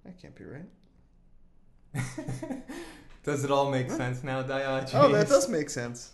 [0.06, 0.70] That can't be right.
[3.24, 4.94] does it all make sense now, Diogenes?
[4.94, 6.12] Oh, that does make sense.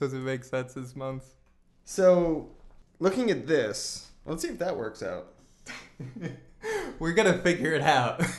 [0.00, 1.34] Does it make sense this month?
[1.84, 2.52] So,
[3.00, 5.34] looking at this, let's see if that works out.
[6.98, 8.22] We're gonna figure it out.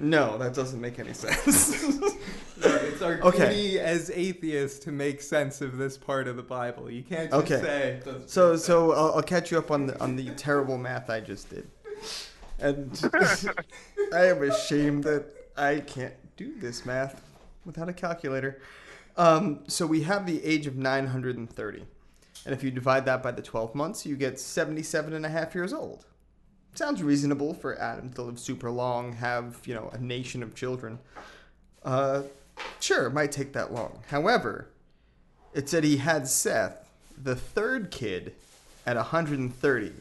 [0.00, 1.70] No, that doesn't make any sense.
[2.60, 3.48] it's our Okay.
[3.48, 6.88] duty as atheists to make sense of this part of the Bible.
[6.88, 7.60] You can't just Okay.
[7.60, 8.00] say.
[8.26, 11.50] so, so I'll, I'll catch you up on the on the terrible math I just
[11.50, 11.68] did,
[12.60, 12.92] and
[14.14, 15.24] I am ashamed that
[15.56, 17.20] I can't do this math
[17.64, 18.60] without a calculator.
[19.16, 21.84] Um, so we have the age of 930,
[22.48, 25.54] and if you divide that by the 12 months, you get 77 and a half
[25.54, 26.06] years old.
[26.72, 30.98] Sounds reasonable for Adam to live super long, have you know a nation of children.
[31.84, 32.22] Uh,
[32.80, 34.02] sure, it might take that long.
[34.08, 34.70] However,
[35.52, 36.90] it said he had Seth,
[37.22, 38.34] the third kid,
[38.86, 39.92] at 130.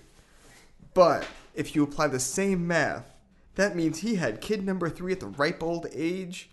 [0.93, 3.13] But if you apply the same math,
[3.55, 6.49] that means he had kid number three at the ripe old age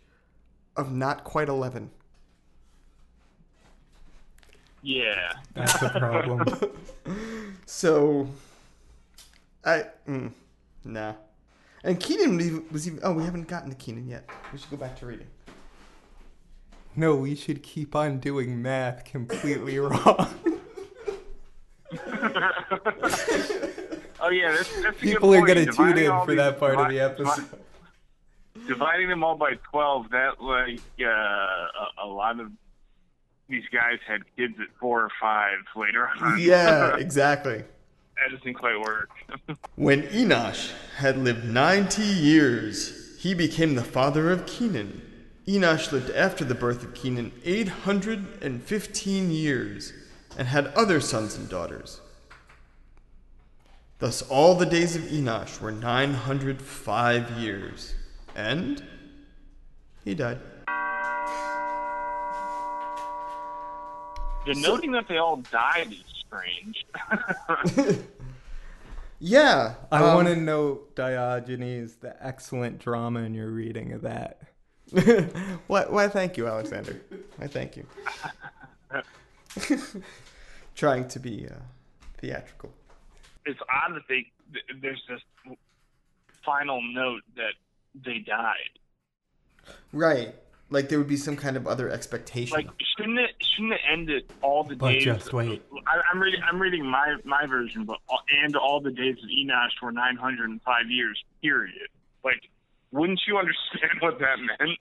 [0.77, 1.93] of not quite 11.
[4.85, 5.33] Yeah.
[5.55, 6.45] That's a problem.
[7.67, 8.29] So,
[9.65, 10.31] I, mm,
[10.85, 11.15] nah.
[11.83, 14.29] And Kenan was even- oh, we haven't gotten to Kenan yet.
[14.53, 15.27] We should go back to reading.
[16.95, 20.29] no, we should keep on doing math completely wrong.
[24.21, 26.89] Oh yeah, that's, that's a People good are gonna tune in for that part of
[26.89, 27.37] the episode.
[28.55, 32.51] divi- Dividing them all by twelve, that like uh, a, a lot of
[33.49, 36.39] these guys had kids at four or five later on.
[36.41, 37.59] Yeah, exactly.
[38.17, 39.11] that doesn't quite work.
[39.77, 45.03] When Enosh had lived 90 years, he became the father of Kenan.
[45.47, 49.93] Enosh lived after the birth of Kenan 815 years
[50.39, 52.01] and had other sons and daughters.
[53.99, 57.95] Thus, all the days of Enosh were 905 years.
[58.35, 58.83] And
[60.05, 60.41] he died.
[64.47, 66.87] The noting that they all died is strange.
[69.25, 69.75] Yeah.
[69.91, 74.43] I um, want to note, Diogenes, the excellent drama in your reading of that.
[75.67, 77.01] why, why, thank you, Alexander.
[77.39, 77.87] Why, thank you.
[80.75, 81.55] Trying to be uh,
[82.19, 82.71] theatrical.
[83.47, 84.27] It's odd that they
[84.83, 85.21] there's this
[86.45, 87.55] final note that
[87.95, 88.79] they died.
[89.93, 90.35] Right.
[90.71, 92.57] Like there would be some kind of other expectation.
[92.57, 95.05] Like shouldn't it shouldn't it end at all the but days?
[95.05, 95.63] just wait.
[95.87, 97.99] I, am reading I'm reading my my version, but
[98.45, 101.23] and all the days of Enosh were 905 years.
[101.43, 101.89] Period.
[102.25, 102.41] Like,
[102.93, 104.79] wouldn't you understand what that meant?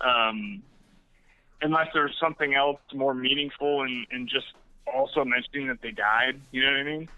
[0.00, 0.62] Um,
[1.62, 4.46] unless there's something else more meaningful and and just
[4.94, 6.40] also mentioning that they died.
[6.52, 7.08] You know what I mean?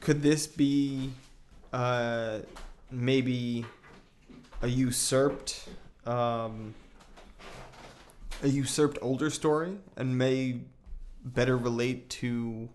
[0.00, 1.10] Could this be
[1.72, 2.38] uh,
[2.90, 3.64] maybe
[4.62, 5.68] a usurped
[6.08, 6.74] um,
[8.42, 10.60] a usurped older story and may
[11.24, 12.68] better relate to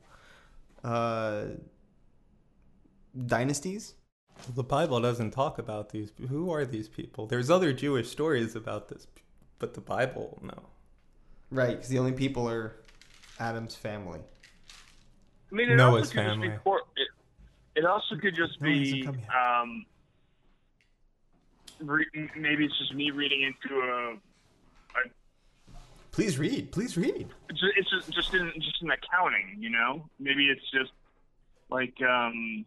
[0.84, 1.44] uh,
[3.26, 3.96] dynasties?
[4.56, 6.12] The Bible doesn't talk about these.
[6.30, 7.28] Who are these people?
[7.28, 9.08] There's other Jewish stories about this,
[9.60, 10.70] but the Bible, no.
[11.52, 12.76] Right, because the only people are
[13.40, 14.22] Adam's family.
[15.52, 16.50] I mean, Noah's family.
[16.50, 17.08] Be, it,
[17.76, 19.30] it also could just be hasn't come yet.
[19.30, 19.86] um,
[21.80, 24.14] re- maybe it's just me reading into a.
[24.14, 24.18] a
[26.12, 26.72] Please read.
[26.72, 27.30] Please read.
[27.50, 30.08] it's just, it's just just in just in accounting, you know.
[30.20, 30.92] Maybe it's just
[31.70, 32.66] like um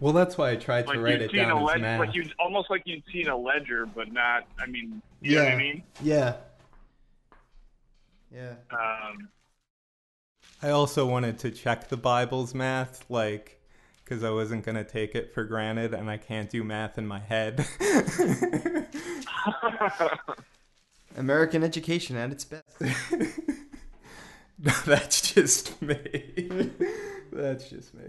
[0.00, 2.00] Well, that's why I tried like to write it seen a down as ledger, math.
[2.00, 4.46] like you almost like you'd seen a ledger, but not.
[4.60, 5.82] I mean, you know what I mean?
[6.02, 6.36] Yeah.
[8.32, 8.54] Yeah.
[8.70, 9.28] Um,
[10.62, 13.57] I also wanted to check the Bible's math, like,
[14.08, 17.06] because I wasn't going to take it for granted and I can't do math in
[17.06, 17.66] my head.
[21.16, 22.64] American education at its best.
[24.60, 26.72] No, That's just me.
[27.32, 28.06] That's just me.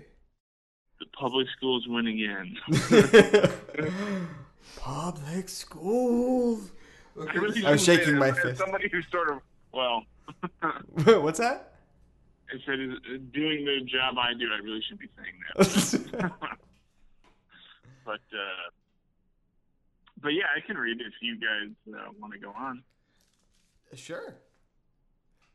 [0.99, 2.57] the public schools win again.
[4.75, 6.71] Public schools.
[7.15, 8.57] I, really I was shouldn't say shaking my fist.
[8.57, 10.05] Somebody who sort of well.
[11.21, 11.68] What's that?
[12.51, 15.37] I said, uh, doing the job I do, I really shouldn't be saying
[16.11, 16.31] that.
[18.05, 18.67] but uh,
[20.21, 22.83] but yeah, I can read if you guys uh, want to go on.
[23.95, 24.35] sure.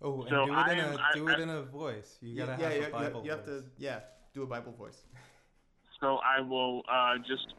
[0.02, 1.62] Oh, and So do it in I a am- I- do it I- in a
[1.62, 2.18] voice.
[2.20, 4.00] You gotta yeah, have yeah, a Bible you have to, yeah,
[4.33, 5.02] do a Bible voice.
[6.00, 7.54] So I will uh, just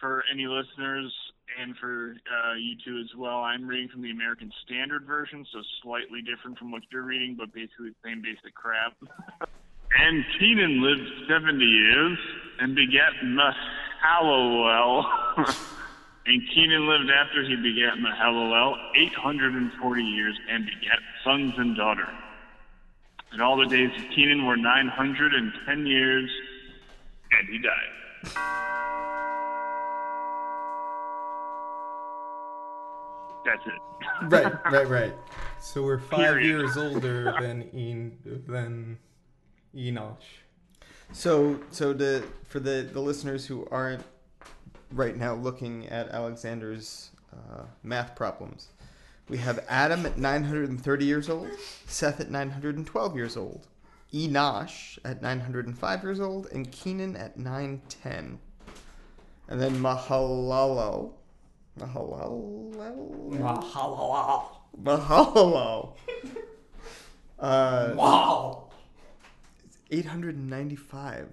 [0.00, 1.12] for any listeners
[1.60, 3.38] and for uh, you two as well.
[3.38, 7.52] I'm reading from the American Standard Version, so slightly different from what you're reading, but
[7.52, 8.94] basically the same basic crap.
[9.98, 12.18] and Kenan lived 70 years
[12.60, 15.04] and begat Mahalalel.
[16.26, 22.08] and Kenan lived after he begat Mahalalel 840 years and begat sons and daughter.
[23.32, 26.30] And all the days of Kenan were 910 years,
[27.38, 28.00] and he died.
[33.44, 33.72] That's it.
[34.32, 35.14] Right, right, right.
[35.60, 36.46] So we're five Period.
[36.46, 38.98] years older than en- than
[39.74, 40.16] Enosh.
[41.12, 44.02] So, so the for the the listeners who aren't
[44.92, 48.68] right now looking at Alexander's uh, math problems,
[49.28, 51.48] we have Adam at 930 years old,
[51.86, 53.66] Seth at 912 years old,
[54.12, 58.38] Enosh at 905 years old, and Kenan at 910.
[59.48, 59.80] And then
[61.80, 62.74] Mahalalel.
[63.30, 64.44] Mahalalel?
[64.82, 65.94] Mahalalel.
[67.38, 68.68] Uh, Wow.
[69.90, 71.26] 895.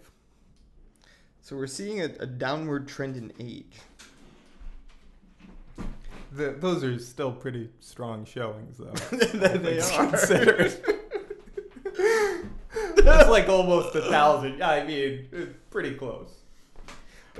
[1.42, 3.76] So we're seeing a, a downward trend in age.
[6.32, 8.92] The, those are still pretty strong showings, though.
[9.18, 10.08] they It's are.
[10.08, 10.74] considered.
[13.04, 14.64] That's like almost a thousand.
[14.64, 16.32] I mean, pretty close.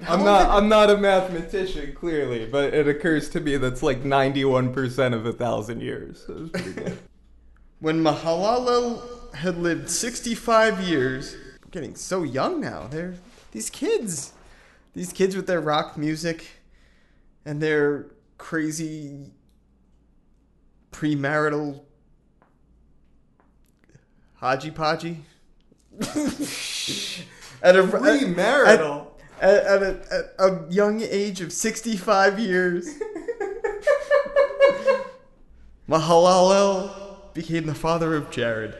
[0.08, 0.50] I'm not.
[0.50, 5.26] I'm not a mathematician, clearly, but it occurs to me that's like 91 percent of
[5.26, 6.24] a thousand years.
[6.26, 6.98] So it's pretty good.
[7.80, 12.88] When Mahalalel had lived 65 years, I'm getting so young now.
[12.88, 13.14] They're
[13.52, 14.34] these kids.
[14.96, 16.48] These kids with their rock music
[17.46, 18.08] and their
[18.40, 19.32] crazy
[20.92, 21.82] premarital
[24.38, 25.18] Haji Podgy.
[27.64, 29.02] at a Premarital?
[29.02, 29.07] At,
[29.42, 32.88] at, a, at a young age of 65 years.
[35.90, 38.76] Mahalalel became the father of Jared.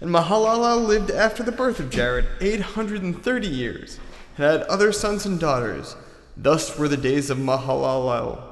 [0.00, 3.98] And Mahalalel lived after the birth of Jared 830 years
[4.36, 5.96] and had other sons and daughters.
[6.36, 8.42] Thus were the days of Mahalalel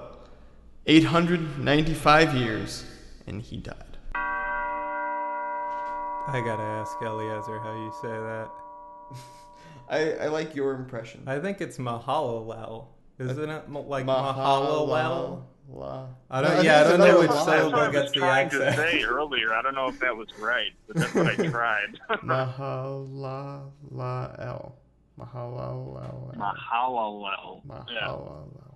[0.86, 2.84] 895 years,
[3.26, 3.76] and he died.
[6.26, 8.48] I gotta ask Eliezer how you say that.
[9.88, 11.24] I, I like your impression.
[11.26, 12.86] I think it's Mahalalel.
[13.18, 15.42] Isn't it like Mahalalel?
[15.68, 16.08] La.
[16.30, 16.50] I don't.
[16.52, 17.42] think yeah, I it's don't know which La.
[17.42, 19.54] I syllable was gets the trying to say earlier.
[19.54, 21.98] I don't know if that was right, but that's what I tried.
[22.10, 23.70] Mahalalel.
[25.18, 26.36] Mahalalel.
[26.36, 27.62] Mahalalel.
[27.64, 28.00] Yeah.
[28.00, 28.74] Mahalalel.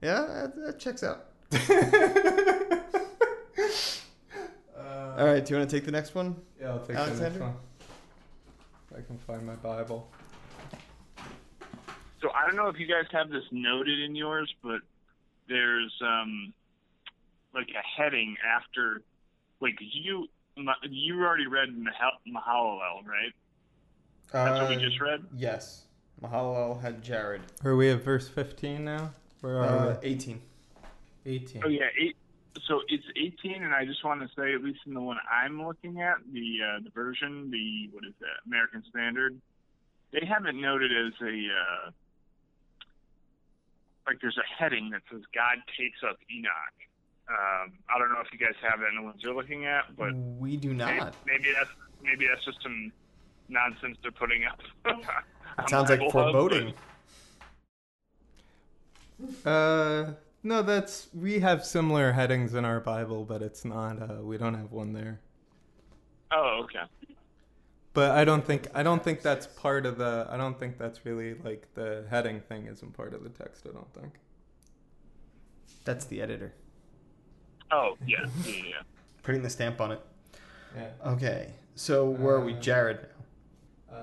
[0.00, 1.26] Yeah, that, that checks out.
[1.52, 1.60] Uh,
[5.18, 6.36] All right, do you want to take the next one?
[6.60, 7.54] Yeah, I'll take the next one.
[8.94, 10.08] If I can find my Bible.
[12.20, 14.80] So I don't know if you guys have this noted in yours, but
[15.48, 16.52] there's um
[17.54, 19.02] like a heading after
[19.60, 20.28] like you
[20.90, 23.32] you already read Mahal- Mahalalel, right?
[24.32, 25.20] That's what we just read.
[25.20, 25.84] Uh, Yes.
[26.22, 27.42] Mahalalel had Jared.
[27.64, 29.12] Are we at verse 15 now?
[29.40, 30.40] Where are Uh, 18.
[31.26, 31.62] 18.
[31.64, 32.16] Oh yeah, eight.
[32.66, 35.66] So it's 18, and I just want to say, at least in the one I'm
[35.66, 39.40] looking at, the uh, the version, the what is that, American Standard,
[40.12, 41.90] they haven't noted as a uh,
[44.06, 46.76] like there's a heading that says God takes up Enoch.
[47.28, 49.96] Um, I don't know if you guys have that in the ones you're looking at,
[49.96, 51.14] but we do not.
[51.26, 51.70] maybe that's
[52.02, 52.92] maybe that's just some
[53.48, 54.60] nonsense they're putting up.
[55.58, 56.74] It sounds like Bible Hub, but- foreboding.
[59.44, 60.12] Uh,
[60.42, 64.02] no, that's we have similar headings in our Bible, but it's not.
[64.02, 65.20] Uh, we don't have one there.
[66.32, 66.84] Oh, okay.
[67.94, 70.26] But I don't think I don't think that's part of the.
[70.30, 73.66] I don't think that's really like the heading thing isn't part of the text.
[73.68, 74.14] I don't think.
[75.84, 76.54] That's the editor.
[77.70, 78.82] Oh, yeah, yeah, yeah.
[79.22, 80.00] Putting the stamp on it.
[80.76, 80.88] Yeah.
[81.06, 82.54] Okay, so where are we?
[82.54, 83.06] Uh, Jared.
[83.90, 83.96] Uh,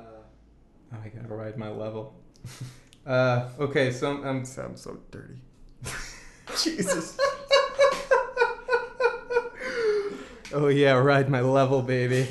[0.94, 2.16] oh, I gotta ride my level.
[3.06, 5.40] uh, okay, so I'm, I'm Sounds so dirty.
[6.64, 7.18] Jesus.
[10.52, 12.28] Oh yeah, ride my level, baby.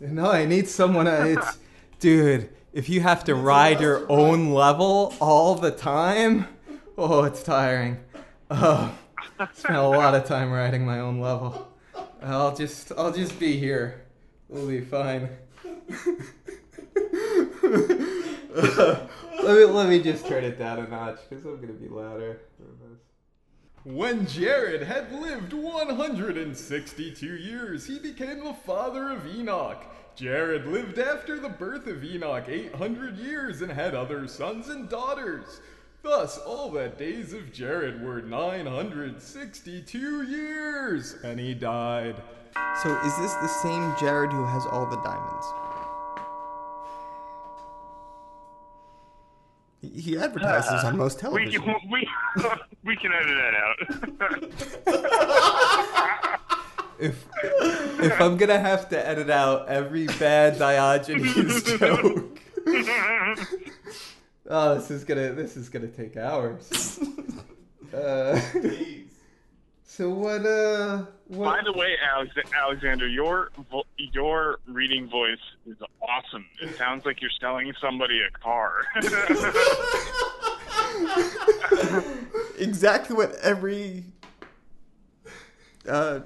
[0.00, 1.06] No, I need someone.
[1.06, 1.58] Uh, it's,
[1.98, 2.50] dude.
[2.74, 6.46] If you have to ride your own level all the time,
[6.98, 7.98] oh, it's tiring.
[8.50, 8.94] Oh,
[9.54, 11.68] spent a lot of time riding my own level.
[12.22, 14.02] I'll just, I'll just be here.
[14.48, 15.30] We'll be fine.
[19.42, 22.40] let me, let me just turn it down a notch because I'm gonna be louder.
[23.84, 29.82] When Jared had lived 162 years, he became the father of Enoch.
[30.14, 35.60] Jared lived after the birth of Enoch 800 years and had other sons and daughters.
[36.02, 42.22] Thus, all the days of Jared were 962 years, and he died.
[42.82, 45.46] So is this the same Jared who has all the diamonds?
[49.80, 51.62] He- He advertises on uh, most We television.
[51.62, 52.08] can, we,
[52.84, 53.54] we can edit that
[54.94, 56.38] out.
[57.02, 62.38] If if I'm gonna have to edit out every bad Diogenes joke,
[64.48, 67.00] oh, this is gonna this is gonna take hours.
[67.92, 68.40] Uh,
[69.84, 70.46] so what?
[70.46, 71.44] Uh, what?
[71.56, 76.46] By the way, Alex, Alexander, your vo- your reading voice is awesome.
[76.60, 78.84] It sounds like you're selling somebody a car.
[82.58, 84.04] exactly what every
[85.88, 86.20] uh,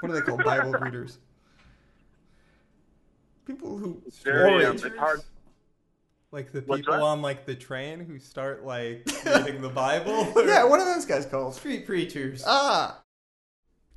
[0.00, 0.44] what are they called?
[0.44, 1.18] Bible readers.
[3.46, 5.20] People who Very, um, it's hard.
[6.32, 10.32] like the people on like the train who start like reading the Bible?
[10.36, 11.54] Yeah, what are those guys called?
[11.54, 12.42] street preachers.
[12.46, 13.02] Ah,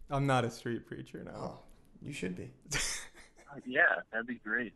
[0.10, 1.32] I'm not a street preacher now.
[1.40, 1.60] oh,
[2.02, 2.52] you should be.
[3.66, 4.74] Yeah, that'd be great.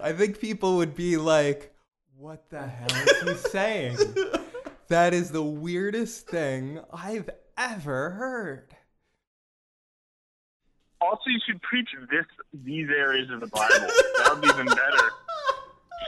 [0.00, 1.74] I think people would be like,
[2.18, 3.98] "What the hell is he saying?"
[4.88, 8.76] That is the weirdest thing I've ever heard.
[11.00, 12.24] Also, you should preach this
[12.64, 13.74] these areas of the Bible.
[14.18, 14.76] That would be even better.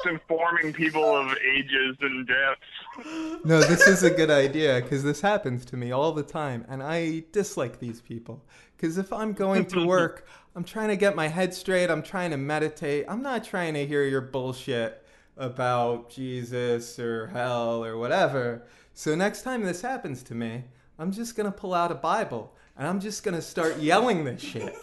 [0.04, 3.44] Just informing people of ages and depths.
[3.44, 6.82] No, this is a good idea because this happens to me all the time, and
[6.82, 8.44] I dislike these people.
[8.76, 12.30] Because if I'm going to work, I'm trying to get my head straight, I'm trying
[12.30, 15.04] to meditate, I'm not trying to hear your bullshit
[15.38, 18.62] about Jesus or hell or whatever.
[18.94, 20.64] So next time this happens to me,
[20.98, 24.74] I'm just gonna pull out a Bible and I'm just gonna start yelling this shit.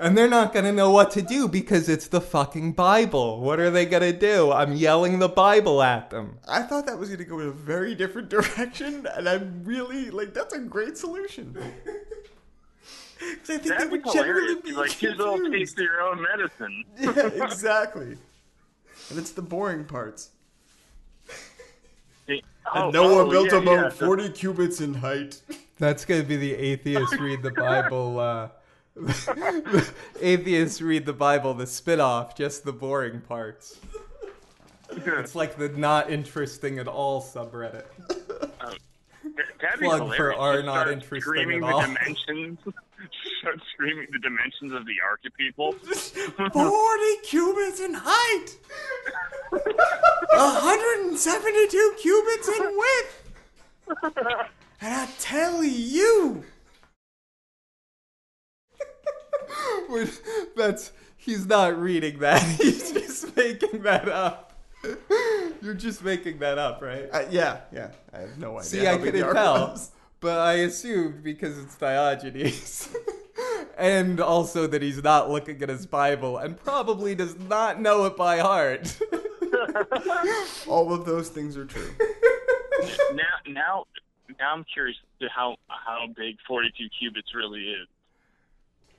[0.00, 3.40] And they're not gonna know what to do because it's the fucking Bible.
[3.40, 4.52] What are they gonna do?
[4.52, 6.38] I'm yelling the Bible at them.
[6.48, 10.10] I thought that was going to go in a very different direction, and I'm really
[10.10, 11.54] like that's a great solution.
[11.54, 11.64] 'Cause
[13.20, 15.78] I think That'd they be generally be Like, here's a little taste confused.
[15.78, 16.84] of your own medicine.
[17.38, 18.16] Yeah, exactly.
[19.10, 20.30] And it's the boring parts.
[22.74, 23.88] Oh, and Noah oh, built yeah, a boat yeah.
[23.90, 25.40] So- 40 cubits in height.
[25.78, 28.18] That's gonna be the atheists read the Bible.
[28.18, 28.48] Uh,
[30.20, 33.78] atheists read the Bible, the spit-off, just the boring parts.
[34.90, 37.84] It's like the not interesting at all subreddit.
[39.60, 40.16] That'd be Plug hilarious.
[40.16, 42.58] for are not start interesting screaming at the dimensions.
[43.40, 45.74] start screaming the dimensions of the archepeople.
[46.52, 48.56] 40 cubits in height!
[49.50, 53.22] 172 cubits in width!
[54.80, 56.44] And I tell you!
[60.56, 62.42] That's he's not reading that.
[62.42, 64.52] He's just making that up.
[65.62, 67.08] You're just making that up, right?
[67.12, 67.90] Uh, yeah, yeah.
[68.12, 68.64] I have no idea.
[68.64, 69.90] See, how I couldn't tell, was.
[70.20, 72.94] but I assumed because it's Diogenes,
[73.78, 78.16] and also that he's not looking at his Bible and probably does not know it
[78.16, 78.96] by heart.
[80.66, 81.90] All of those things are true.
[83.12, 83.84] now, now,
[84.38, 87.88] now I'm curious to how how big 42 cubits really is.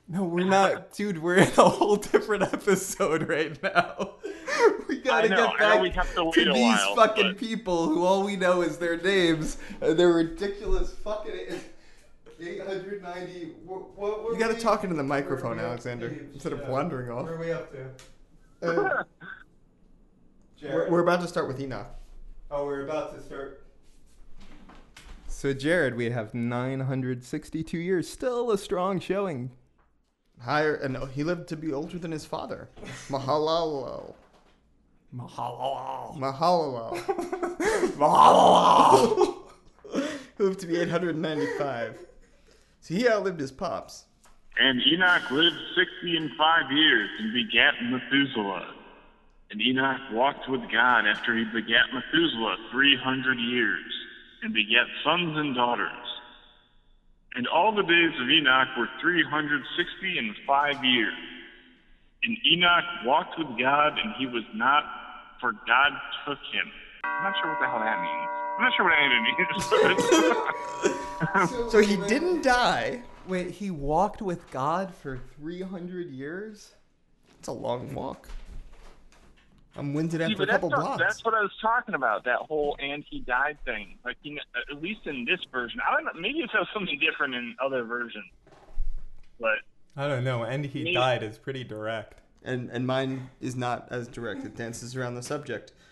[0.07, 1.17] No, we're not, dude.
[1.21, 4.15] We're in a whole different episode right now.
[4.87, 8.03] We gotta know, get back we have to to these while, fucking but- people who
[8.05, 11.31] all we know is their names and their ridiculous fucking
[12.39, 13.55] 890.
[13.65, 16.19] What, what You gotta we- talk into the microphone, Alexander, to?
[16.33, 17.25] instead of wandering off.
[17.25, 17.81] Where are we up to?
[18.67, 19.05] Uh, we're,
[20.57, 20.91] Jared?
[20.91, 21.87] we're about to start with Enoch.
[22.49, 23.65] Oh, we're about to start.
[25.27, 28.09] So, Jared, we have 962 years.
[28.09, 29.51] Still a strong showing.
[30.39, 32.69] Higher, and he lived to be older than his father.
[33.09, 34.13] Mahalalo.
[35.15, 36.17] Mahalo.
[36.17, 36.97] Mahalalo.
[37.97, 39.33] Mahalo.
[40.37, 42.05] He lived to be 895.
[42.81, 44.05] So he outlived his pops.
[44.59, 48.73] And Enoch lived sixty and five years and begat Methuselah.
[49.51, 53.85] And Enoch walked with God after he begat Methuselah three hundred years,
[54.41, 55.89] and begat sons and daughters.
[57.37, 61.13] And all the days of Enoch were three hundred sixty and five years.
[62.23, 64.83] And Enoch walked with God, and he was not,
[65.39, 65.91] for God
[66.25, 66.65] took him.
[67.05, 68.29] I'm not sure what the hell that means.
[68.57, 69.21] I'm not sure what that
[70.01, 71.71] means.
[71.71, 73.03] So he didn't die.
[73.27, 76.73] Wait, he walked with God for 300 years?
[77.39, 78.29] It's a long walk.
[79.77, 80.99] I'm winded See, a that's, couple blocks.
[81.01, 82.23] that's what I was talking about.
[82.25, 83.97] That whole "and he died" thing.
[84.03, 86.19] Like, you know, at least in this version, I don't know.
[86.19, 88.25] Maybe it says something different in other versions.
[89.39, 89.59] But
[89.95, 90.43] I don't know.
[90.43, 92.21] And he Me- died is pretty direct.
[92.43, 94.43] and and mine is not as direct.
[94.45, 95.83] It dances around the subject oh,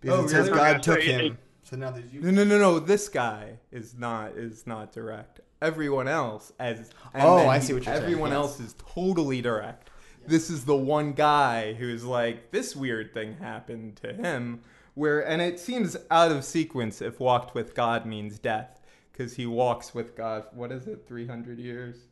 [0.00, 0.58] because Oh, it says really?
[0.58, 1.38] God Okay, took so it- him.
[1.62, 2.20] So now there's you.
[2.22, 2.78] No, no, no, no.
[2.80, 5.40] This guy is not is not direct.
[5.62, 8.36] Everyone else as and Oh, I see what you're saying, Everyone yes.
[8.36, 9.89] else is totally direct.
[10.30, 14.60] This is the one guy who's like this weird thing happened to him
[14.94, 18.80] where and it seems out of sequence if walked with God means death
[19.12, 22.06] cuz he walks with God what is it 300 years.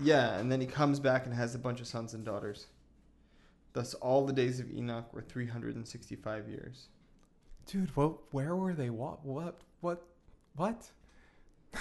[0.00, 2.68] Yeah, and then he comes back and has a bunch of sons and daughters.
[3.72, 6.86] Thus, all the days of Enoch were 365 years.
[7.66, 10.06] Dude, what where were they what what what
[10.54, 10.88] what?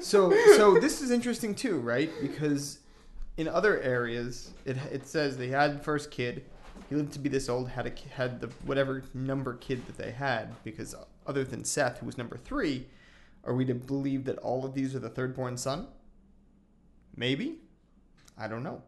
[0.00, 2.10] So, so this is interesting too, right?
[2.20, 2.78] Because
[3.36, 6.44] in other areas, it it says they had first kid.
[6.88, 10.10] He lived to be this old, had a had the whatever number kid that they
[10.10, 10.54] had.
[10.64, 10.94] Because
[11.26, 12.86] other than Seth, who was number three,
[13.44, 15.88] are we to believe that all of these are the third born son?
[17.16, 17.58] Maybe,
[18.38, 18.82] I don't know.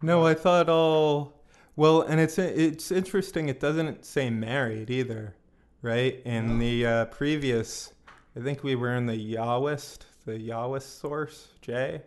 [0.00, 1.44] No, I thought all.
[1.76, 3.48] Well, and it's it's interesting.
[3.48, 5.36] It doesn't say married either,
[5.80, 6.20] right?
[6.24, 7.92] In the uh, previous,
[8.36, 12.02] I think we were in the Yahwist, the Yahwist source, J,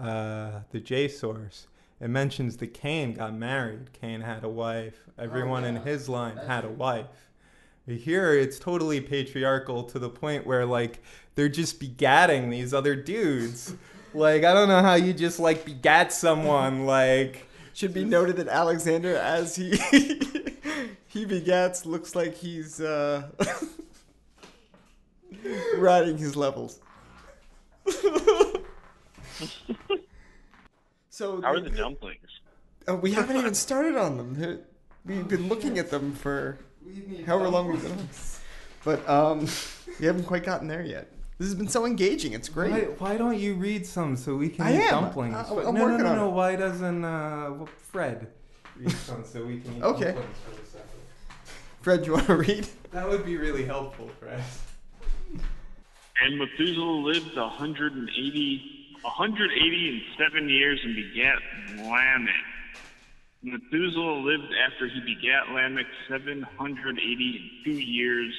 [0.00, 1.66] uh, the J source.
[2.00, 3.92] It mentions that Cain got married.
[3.92, 5.04] Cain had a wife.
[5.18, 7.28] Everyone in his line had a wife.
[7.86, 11.02] Here, it's totally patriarchal to the point where like
[11.34, 13.74] they're just begatting these other dudes.
[14.12, 17.46] Like I don't know how you just like begat someone like.
[17.74, 19.70] Should be noted that Alexander, as he
[21.06, 23.28] he begats, looks like he's uh,
[25.76, 26.80] riding his levels.
[31.10, 32.18] so how are the dumplings?
[32.88, 34.60] Uh, we haven't even started on them.
[35.04, 36.58] We've been looking at them for
[37.26, 38.08] however long we've been on.
[38.84, 39.46] But um,
[39.98, 41.10] we haven't quite gotten there yet.
[41.38, 42.32] This has been so engaging.
[42.34, 42.70] It's great.
[42.70, 42.80] Why,
[43.12, 45.04] why don't you read some so we can I eat am.
[45.04, 45.34] dumplings?
[45.34, 46.28] I- I'm no, no, working no, on no.
[46.28, 46.32] it.
[46.32, 48.26] Why doesn't uh, Fred
[48.76, 50.04] read some so we can eat Okay.
[50.12, 50.88] dumplings for the second?
[51.80, 52.68] Fred, you want to read?
[52.92, 54.42] That would be really helpful, Fred.
[56.22, 57.48] And Methuselah lived a
[59.08, 61.38] hundred and eighty, a hundred eighty and seven years and begat
[61.78, 62.34] Lamech.
[63.42, 68.34] Methuselah lived after he begat Lamech 782 years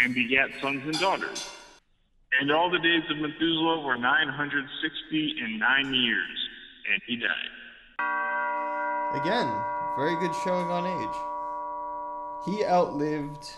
[0.00, 1.48] and begat sons and daughters.
[2.40, 6.48] And all the days of Methuselah were nine hundred sixty and nine years,
[6.92, 7.50] and he died.
[9.22, 9.48] Again,
[9.96, 11.16] very good showing on age.
[12.54, 13.48] He outlived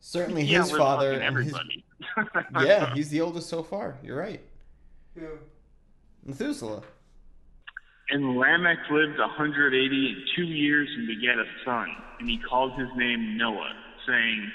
[0.00, 1.84] certainly Yeah, his we're father fucking and his everybody.
[2.60, 3.98] Yeah, he's the oldest so far.
[4.02, 4.40] You're right.
[6.24, 6.82] Methuselah.
[8.10, 11.88] And Lamech lived a 180 and two years and begat a son,
[12.20, 13.72] and he called his name Noah,
[14.06, 14.52] saying,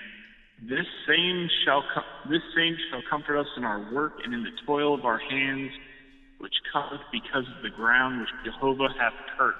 [0.70, 4.56] This same shall com- this same shall comfort us in our work and in the
[4.66, 5.72] toil of our hands,
[6.40, 9.56] which cometh because of the ground which Jehovah hath hurt.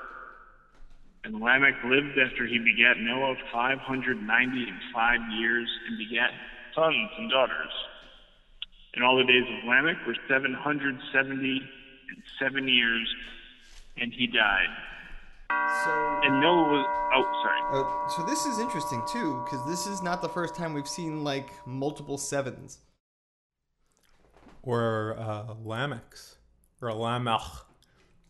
[1.24, 6.32] And Lamech lived after he begat Noah 590 and five years, and begat
[6.74, 7.74] sons and daughters.
[8.96, 11.62] And all the days of Lamech were 770
[12.10, 13.16] and seven years,
[13.98, 14.68] and he died.
[15.86, 17.84] So, And Noah was, oh, sorry.
[17.84, 21.24] uh, so this is interesting too, because this is not the first time we've seen
[21.24, 22.80] like multiple sevens.
[24.64, 26.36] Or uh, Lamechs.
[26.82, 27.42] Or Lamech.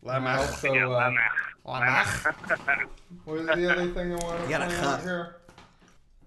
[0.02, 0.38] Lamech.
[0.38, 1.30] Also, Yeah, uh, Lamech.
[1.64, 2.06] Lamech.
[3.24, 5.36] what was the other thing I wanted to gotta point out here?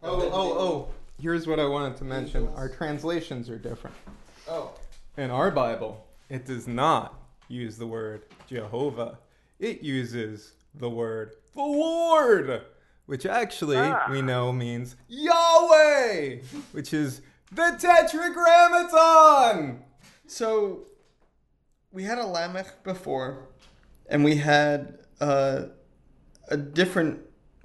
[0.03, 0.87] Oh, oh, oh.
[1.21, 2.49] Here's what I wanted to mention.
[2.55, 3.95] Our translations are different.
[5.17, 9.19] In our Bible, it does not use the word Jehovah.
[9.59, 12.63] It uses the word the Lord,
[13.05, 14.07] which actually Ah.
[14.11, 16.39] we know means Yahweh,
[16.73, 19.83] which is the Tetragrammaton.
[20.27, 20.85] So
[21.93, 23.47] we had a Lamech before,
[24.09, 25.65] and we had uh,
[26.49, 27.21] a different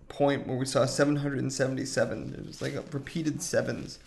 [0.08, 2.34] point where we saw 777.
[2.38, 3.98] It was like a repeated sevens.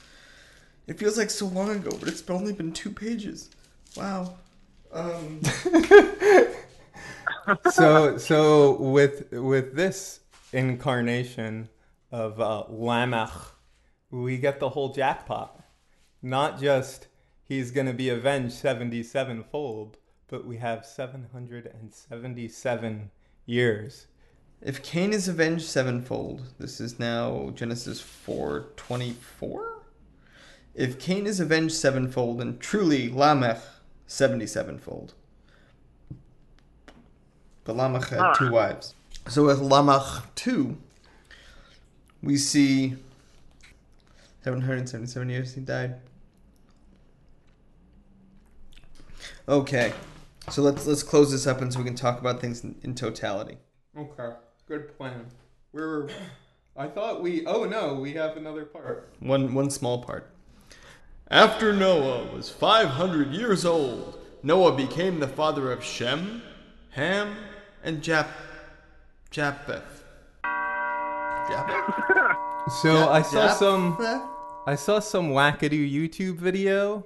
[0.88, 3.49] It feels like so long ago, but it's only been two pages.
[3.95, 4.36] Wow.
[4.91, 5.41] Um,
[7.71, 10.19] so so with with this
[10.51, 11.69] incarnation
[12.11, 13.31] of uh, Lamech,
[14.11, 15.63] we get the whole jackpot.
[16.21, 17.07] Not just
[17.43, 23.11] he's going to be avenged 77 fold, but we have 777
[23.45, 24.07] years.
[24.61, 29.72] if Cain is avenged sevenfold, this is now Genesis 4:24.
[30.76, 33.61] If Cain is avenged sevenfold, and truly Lamech
[34.07, 35.13] seventy-sevenfold.
[37.63, 38.51] But Lamech had two ah.
[38.51, 38.95] wives.
[39.30, 40.78] So with Lamech two,
[42.21, 42.95] we see
[44.43, 45.95] 777 years he died.
[49.47, 49.93] Okay,
[50.49, 52.95] so let's let's close this up and so we can talk about things in, in
[52.95, 53.57] totality.
[53.97, 54.36] Okay,
[54.67, 55.28] good plan.
[55.71, 56.09] We're
[56.76, 59.13] I thought we Oh no, we have another part.
[59.19, 60.32] One one small part.
[61.30, 66.43] After Noah was 500 years old, Noah became the father of Shem,
[66.91, 67.36] Ham,
[67.84, 68.28] and Jap
[69.32, 70.03] Japheth.
[71.49, 72.38] Japheth?
[72.82, 73.57] So I saw Japheth?
[73.57, 73.97] some
[74.65, 77.05] I saw some wackadoo YouTube video.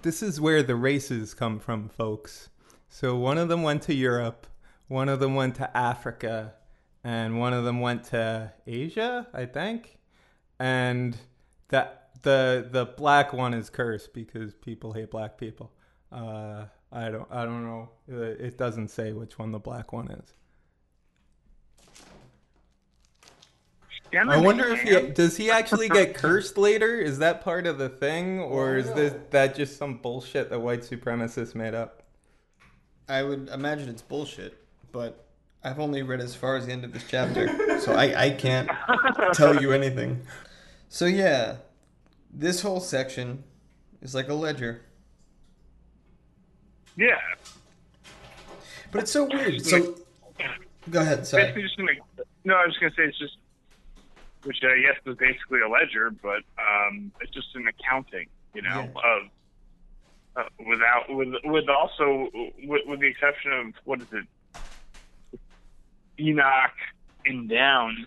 [0.00, 2.48] This is where the races come from, folks.
[2.88, 4.46] So one of them went to Europe,
[4.88, 6.54] one of them went to Africa,
[7.02, 9.98] and one of them went to Asia, I think.
[10.58, 11.18] And
[11.68, 15.70] that the the black one is cursed because people hate black people.
[16.10, 17.90] Uh, I don't I don't know.
[18.10, 20.34] Uh, It doesn't say which one the black one is.
[24.16, 27.00] I wonder if he does he actually get cursed later?
[27.00, 30.80] Is that part of the thing, or is this that just some bullshit that white
[30.82, 32.02] supremacists made up?
[33.08, 34.56] I would imagine it's bullshit,
[34.92, 35.26] but
[35.64, 37.48] I've only read as far as the end of this chapter,
[37.80, 38.70] so I, I can't
[39.32, 40.22] tell you anything.
[40.88, 41.56] So yeah,
[42.34, 43.44] this whole section
[44.02, 44.82] is like a ledger.
[46.96, 47.18] Yeah.
[48.90, 49.64] But it's so weird.
[49.64, 49.96] So
[50.90, 51.44] go ahead, sorry.
[51.44, 51.88] Basically, just an,
[52.44, 53.36] no, I was gonna say it's just,
[54.44, 58.90] which I guess is basically a ledger, but um, it's just an accounting, you know,
[58.96, 59.22] of
[60.36, 62.28] uh, without with with also
[62.64, 65.40] with, with the exception of what is it,
[66.20, 66.72] Enoch
[67.24, 68.06] and down.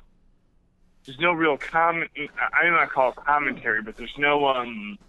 [1.07, 2.11] There's no real comment.
[2.17, 4.99] I do not call it commentary, but there's no um.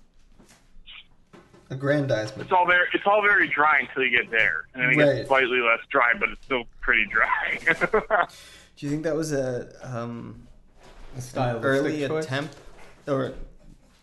[1.70, 2.42] Aggrandizement.
[2.42, 5.16] It's all very it's all very dry until you get there, and then it Right.
[5.16, 7.58] gets slightly less dry, but it's still pretty dry.
[8.76, 10.46] Do you think that was a um,
[11.16, 12.24] A stylistic early choice?
[12.24, 12.56] attempt,
[13.06, 13.32] or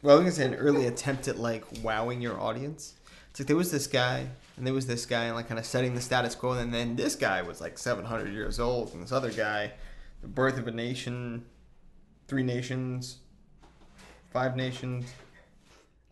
[0.04, 2.94] well, I was gonna say an early attempt at like wowing your audience?
[3.32, 4.28] It's like there was this guy,
[4.58, 6.98] and there was this guy, and like kind of setting the status quo, and then
[6.98, 9.72] this guy was like 700 years old, and this other guy,
[10.22, 11.46] the birth of a nation,
[12.28, 13.18] three nations,
[14.32, 15.06] five nations.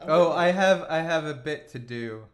[0.01, 2.25] Oh, I have I have a bit to do.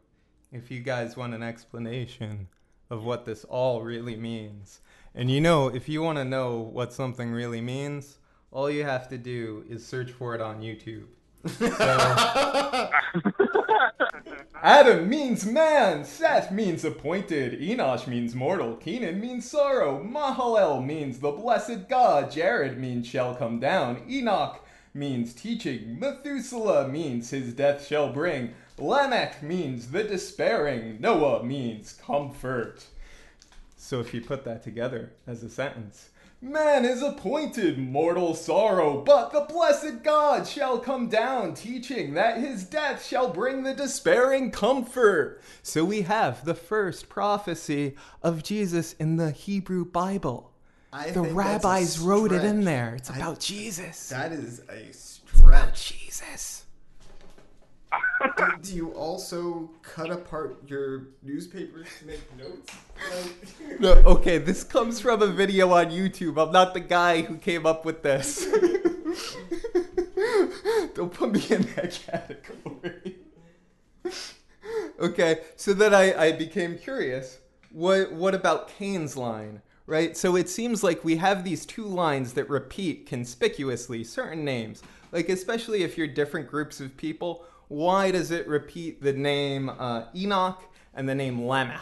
[0.52, 2.48] If you guys want an explanation
[2.90, 4.82] of what this all really means,
[5.14, 8.18] and you know, if you want to know what something really means,
[8.52, 11.06] all you have to do is search for it on YouTube.
[11.62, 12.90] Uh,
[14.62, 21.32] Adam means man, Seth means appointed, Enosh means mortal, Kenan means sorrow, Mahalel means the
[21.32, 28.12] blessed God, Jared means shall come down, Enoch means teaching, Methuselah means his death shall
[28.12, 32.86] bring, Lamech means the despairing, Noah means comfort.
[33.90, 36.12] So if you put that together as a sentence,
[36.44, 42.66] Man is appointed mortal sorrow, but the blessed God shall come down, teaching that his
[42.66, 45.42] death shall bring the despairing comfort.
[45.64, 50.52] So we have the first prophecy of Jesus in the Hebrew Bible.
[50.94, 52.94] I The rabbis wrote it in there.
[52.94, 54.10] It's I- about Jesus.
[54.10, 55.98] That is a stretch.
[55.98, 56.66] Jesus.
[58.62, 62.72] Do you also cut apart your newspapers to make notes?
[63.12, 66.42] Like- No, okay, this comes from a video on YouTube.
[66.42, 68.46] I'm not the guy who came up with this.
[70.94, 73.16] Don't put me in that category.
[75.00, 77.40] okay, so then I, I became curious.
[77.72, 79.62] What what about Cain's line?
[79.86, 80.16] Right?
[80.16, 84.84] So it seems like we have these two lines that repeat conspicuously certain names.
[85.12, 90.06] Like especially if you're different groups of people, why does it repeat the name uh,
[90.16, 90.62] Enoch
[90.94, 91.80] and the name Lamech?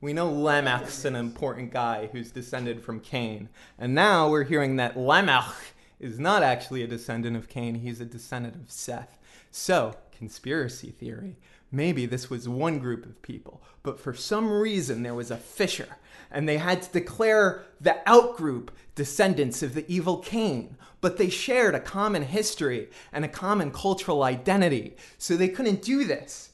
[0.00, 3.48] We know Lamech's an important guy who's descended from Cain.
[3.78, 5.54] And now we're hearing that Lamech
[5.98, 9.18] is not actually a descendant of Cain, he's a descendant of Seth.
[9.50, 11.36] So, conspiracy theory.
[11.72, 15.96] Maybe this was one group of people, but for some reason there was a fissure,
[16.30, 20.76] and they had to declare the outgroup descendants of the evil Cain.
[21.00, 26.04] But they shared a common history and a common cultural identity, so they couldn't do
[26.04, 26.50] this.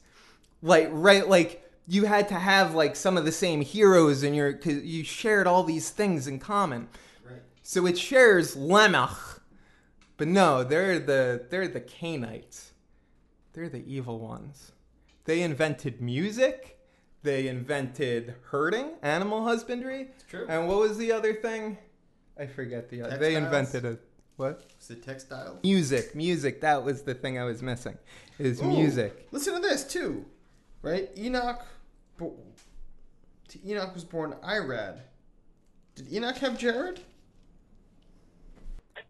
[0.61, 4.53] Like right like you had to have like some of the same heroes in your
[4.53, 6.87] cause you shared all these things in common.
[7.23, 7.41] Right.
[7.61, 9.11] so it shares Lamech
[10.15, 12.71] but no they're the they're the canaanites
[13.57, 14.71] they're the evil ones.
[15.25, 16.76] They invented music
[17.27, 20.45] they invented herding animal husbandry It's true.
[20.47, 21.77] and what was the other thing
[22.39, 23.45] i forget the other they Textiles?
[23.73, 23.99] invented a
[24.37, 25.59] what Is it textile?
[25.61, 27.97] music music that was the thing i was missing
[28.39, 30.23] is Ooh, music Listen to this too,
[30.81, 31.09] right?
[31.17, 31.65] Enoch,
[32.17, 32.37] bo-
[33.65, 34.99] Enoch was born Irad.
[35.95, 36.99] Did Enoch have Jared?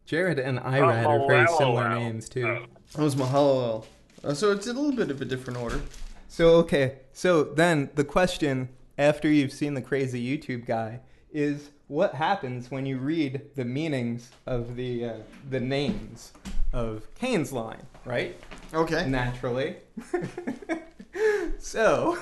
[0.06, 2.66] Jared and Irad are very similar names too.
[2.94, 3.86] That was Mahalalel.
[4.24, 5.82] Uh, so it's a little bit of a different order.
[6.28, 11.02] So okay, so then the question after you've seen the crazy YouTube guy
[11.32, 15.14] is what happens when you read the meanings of the uh,
[15.50, 16.34] the names
[16.74, 18.36] of Cain's line, right?
[18.74, 19.08] Okay.
[19.08, 19.78] Naturally.
[21.60, 22.18] so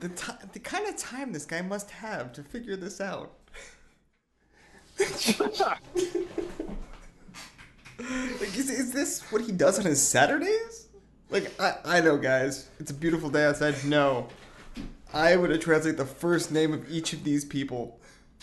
[0.00, 3.32] The ti the kind of time this guy must have to figure this out.
[4.98, 5.80] like,
[8.56, 10.87] is, is this what he does on his Saturdays?
[11.30, 12.68] Like, I, I know, guys.
[12.80, 13.84] It's a beautiful day outside.
[13.84, 14.28] No.
[15.12, 18.00] I would have translated the first name of each of these people.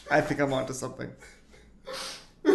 [0.09, 1.11] I think I'm onto something.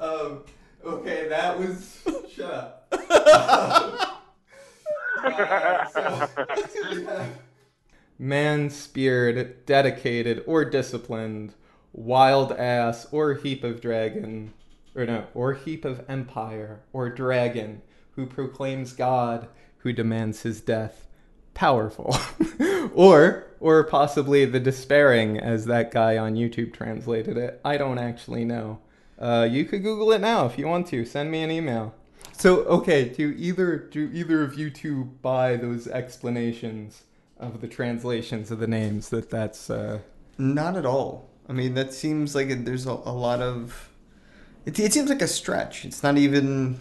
[0.00, 0.44] um,
[0.84, 4.22] okay, that was shut up.
[8.18, 11.54] Man speared, dedicated, or disciplined,
[11.92, 14.52] wild ass, or heap of dragon,
[14.94, 17.82] or no, or heap of empire, or dragon,
[18.16, 21.06] who proclaims God, who demands his death.
[21.54, 22.16] Powerful.
[22.94, 27.60] or or possibly the despairing, as that guy on YouTube translated it.
[27.64, 28.80] I don't actually know.
[29.18, 31.04] Uh, you could Google it now if you want to.
[31.04, 31.94] Send me an email.
[32.32, 37.04] So okay, do either do either of you two buy those explanations
[37.38, 39.10] of the translations of the names?
[39.10, 40.00] That that's uh,
[40.38, 41.28] Not at all.
[41.48, 43.90] I mean, that seems like there's a, a lot of.
[44.64, 45.84] It, it seems like a stretch.
[45.84, 46.78] It's not even.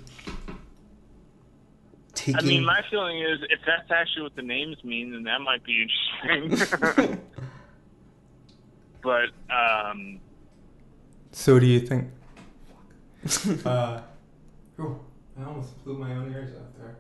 [2.13, 2.35] Taking.
[2.35, 5.63] I mean, my feeling is if that's actually what the names mean, then that might
[5.63, 5.87] be
[6.27, 7.19] interesting.
[9.01, 10.19] but um,
[11.31, 12.09] So do you think?
[13.65, 14.01] uh,
[14.75, 14.99] whew,
[15.39, 16.97] I almost blew my own ears out there.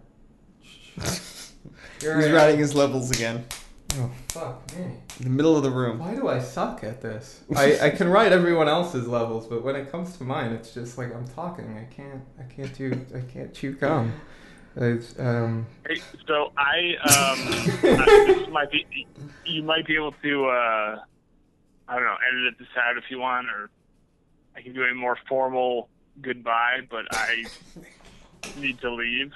[1.99, 2.33] He's am.
[2.33, 3.45] riding his levels again.
[3.93, 4.83] Oh fuck me!
[5.19, 5.99] In the middle of the room.
[5.99, 7.41] Why do I suck at this?
[7.55, 10.97] I, I can write everyone else's levels, but when it comes to mine, it's just
[10.97, 11.77] like I'm talking.
[11.77, 14.13] I can't I can't do I can't chew gum.
[14.77, 17.39] It's, um, hey, so I um,
[17.99, 19.05] I- this might be
[19.45, 20.99] you might be able to uh,
[21.89, 23.69] I don't know edit this out if you want, or
[24.55, 25.89] I can do a more formal
[26.21, 26.87] goodbye.
[26.89, 27.43] But I
[28.57, 29.33] need to leave.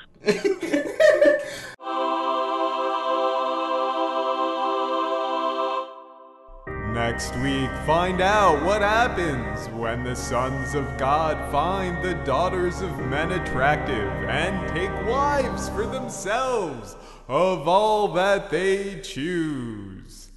[6.95, 12.97] Next week, find out what happens when the sons of God find the daughters of
[13.07, 16.95] men attractive and take wives for themselves
[17.27, 20.29] of all that they choose.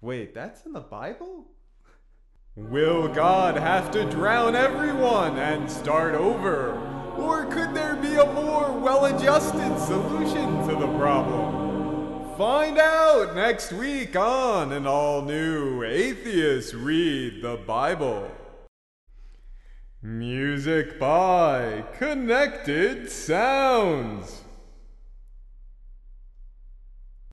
[0.00, 1.44] Wait, that's in the Bible?
[2.56, 6.72] Will God have to drown everyone and start over?
[7.16, 11.53] Or could there be a more well adjusted solution to the problem?
[12.38, 18.28] Find out next week on an all new Atheists Read the Bible.
[20.02, 24.43] Music by Connected Sounds.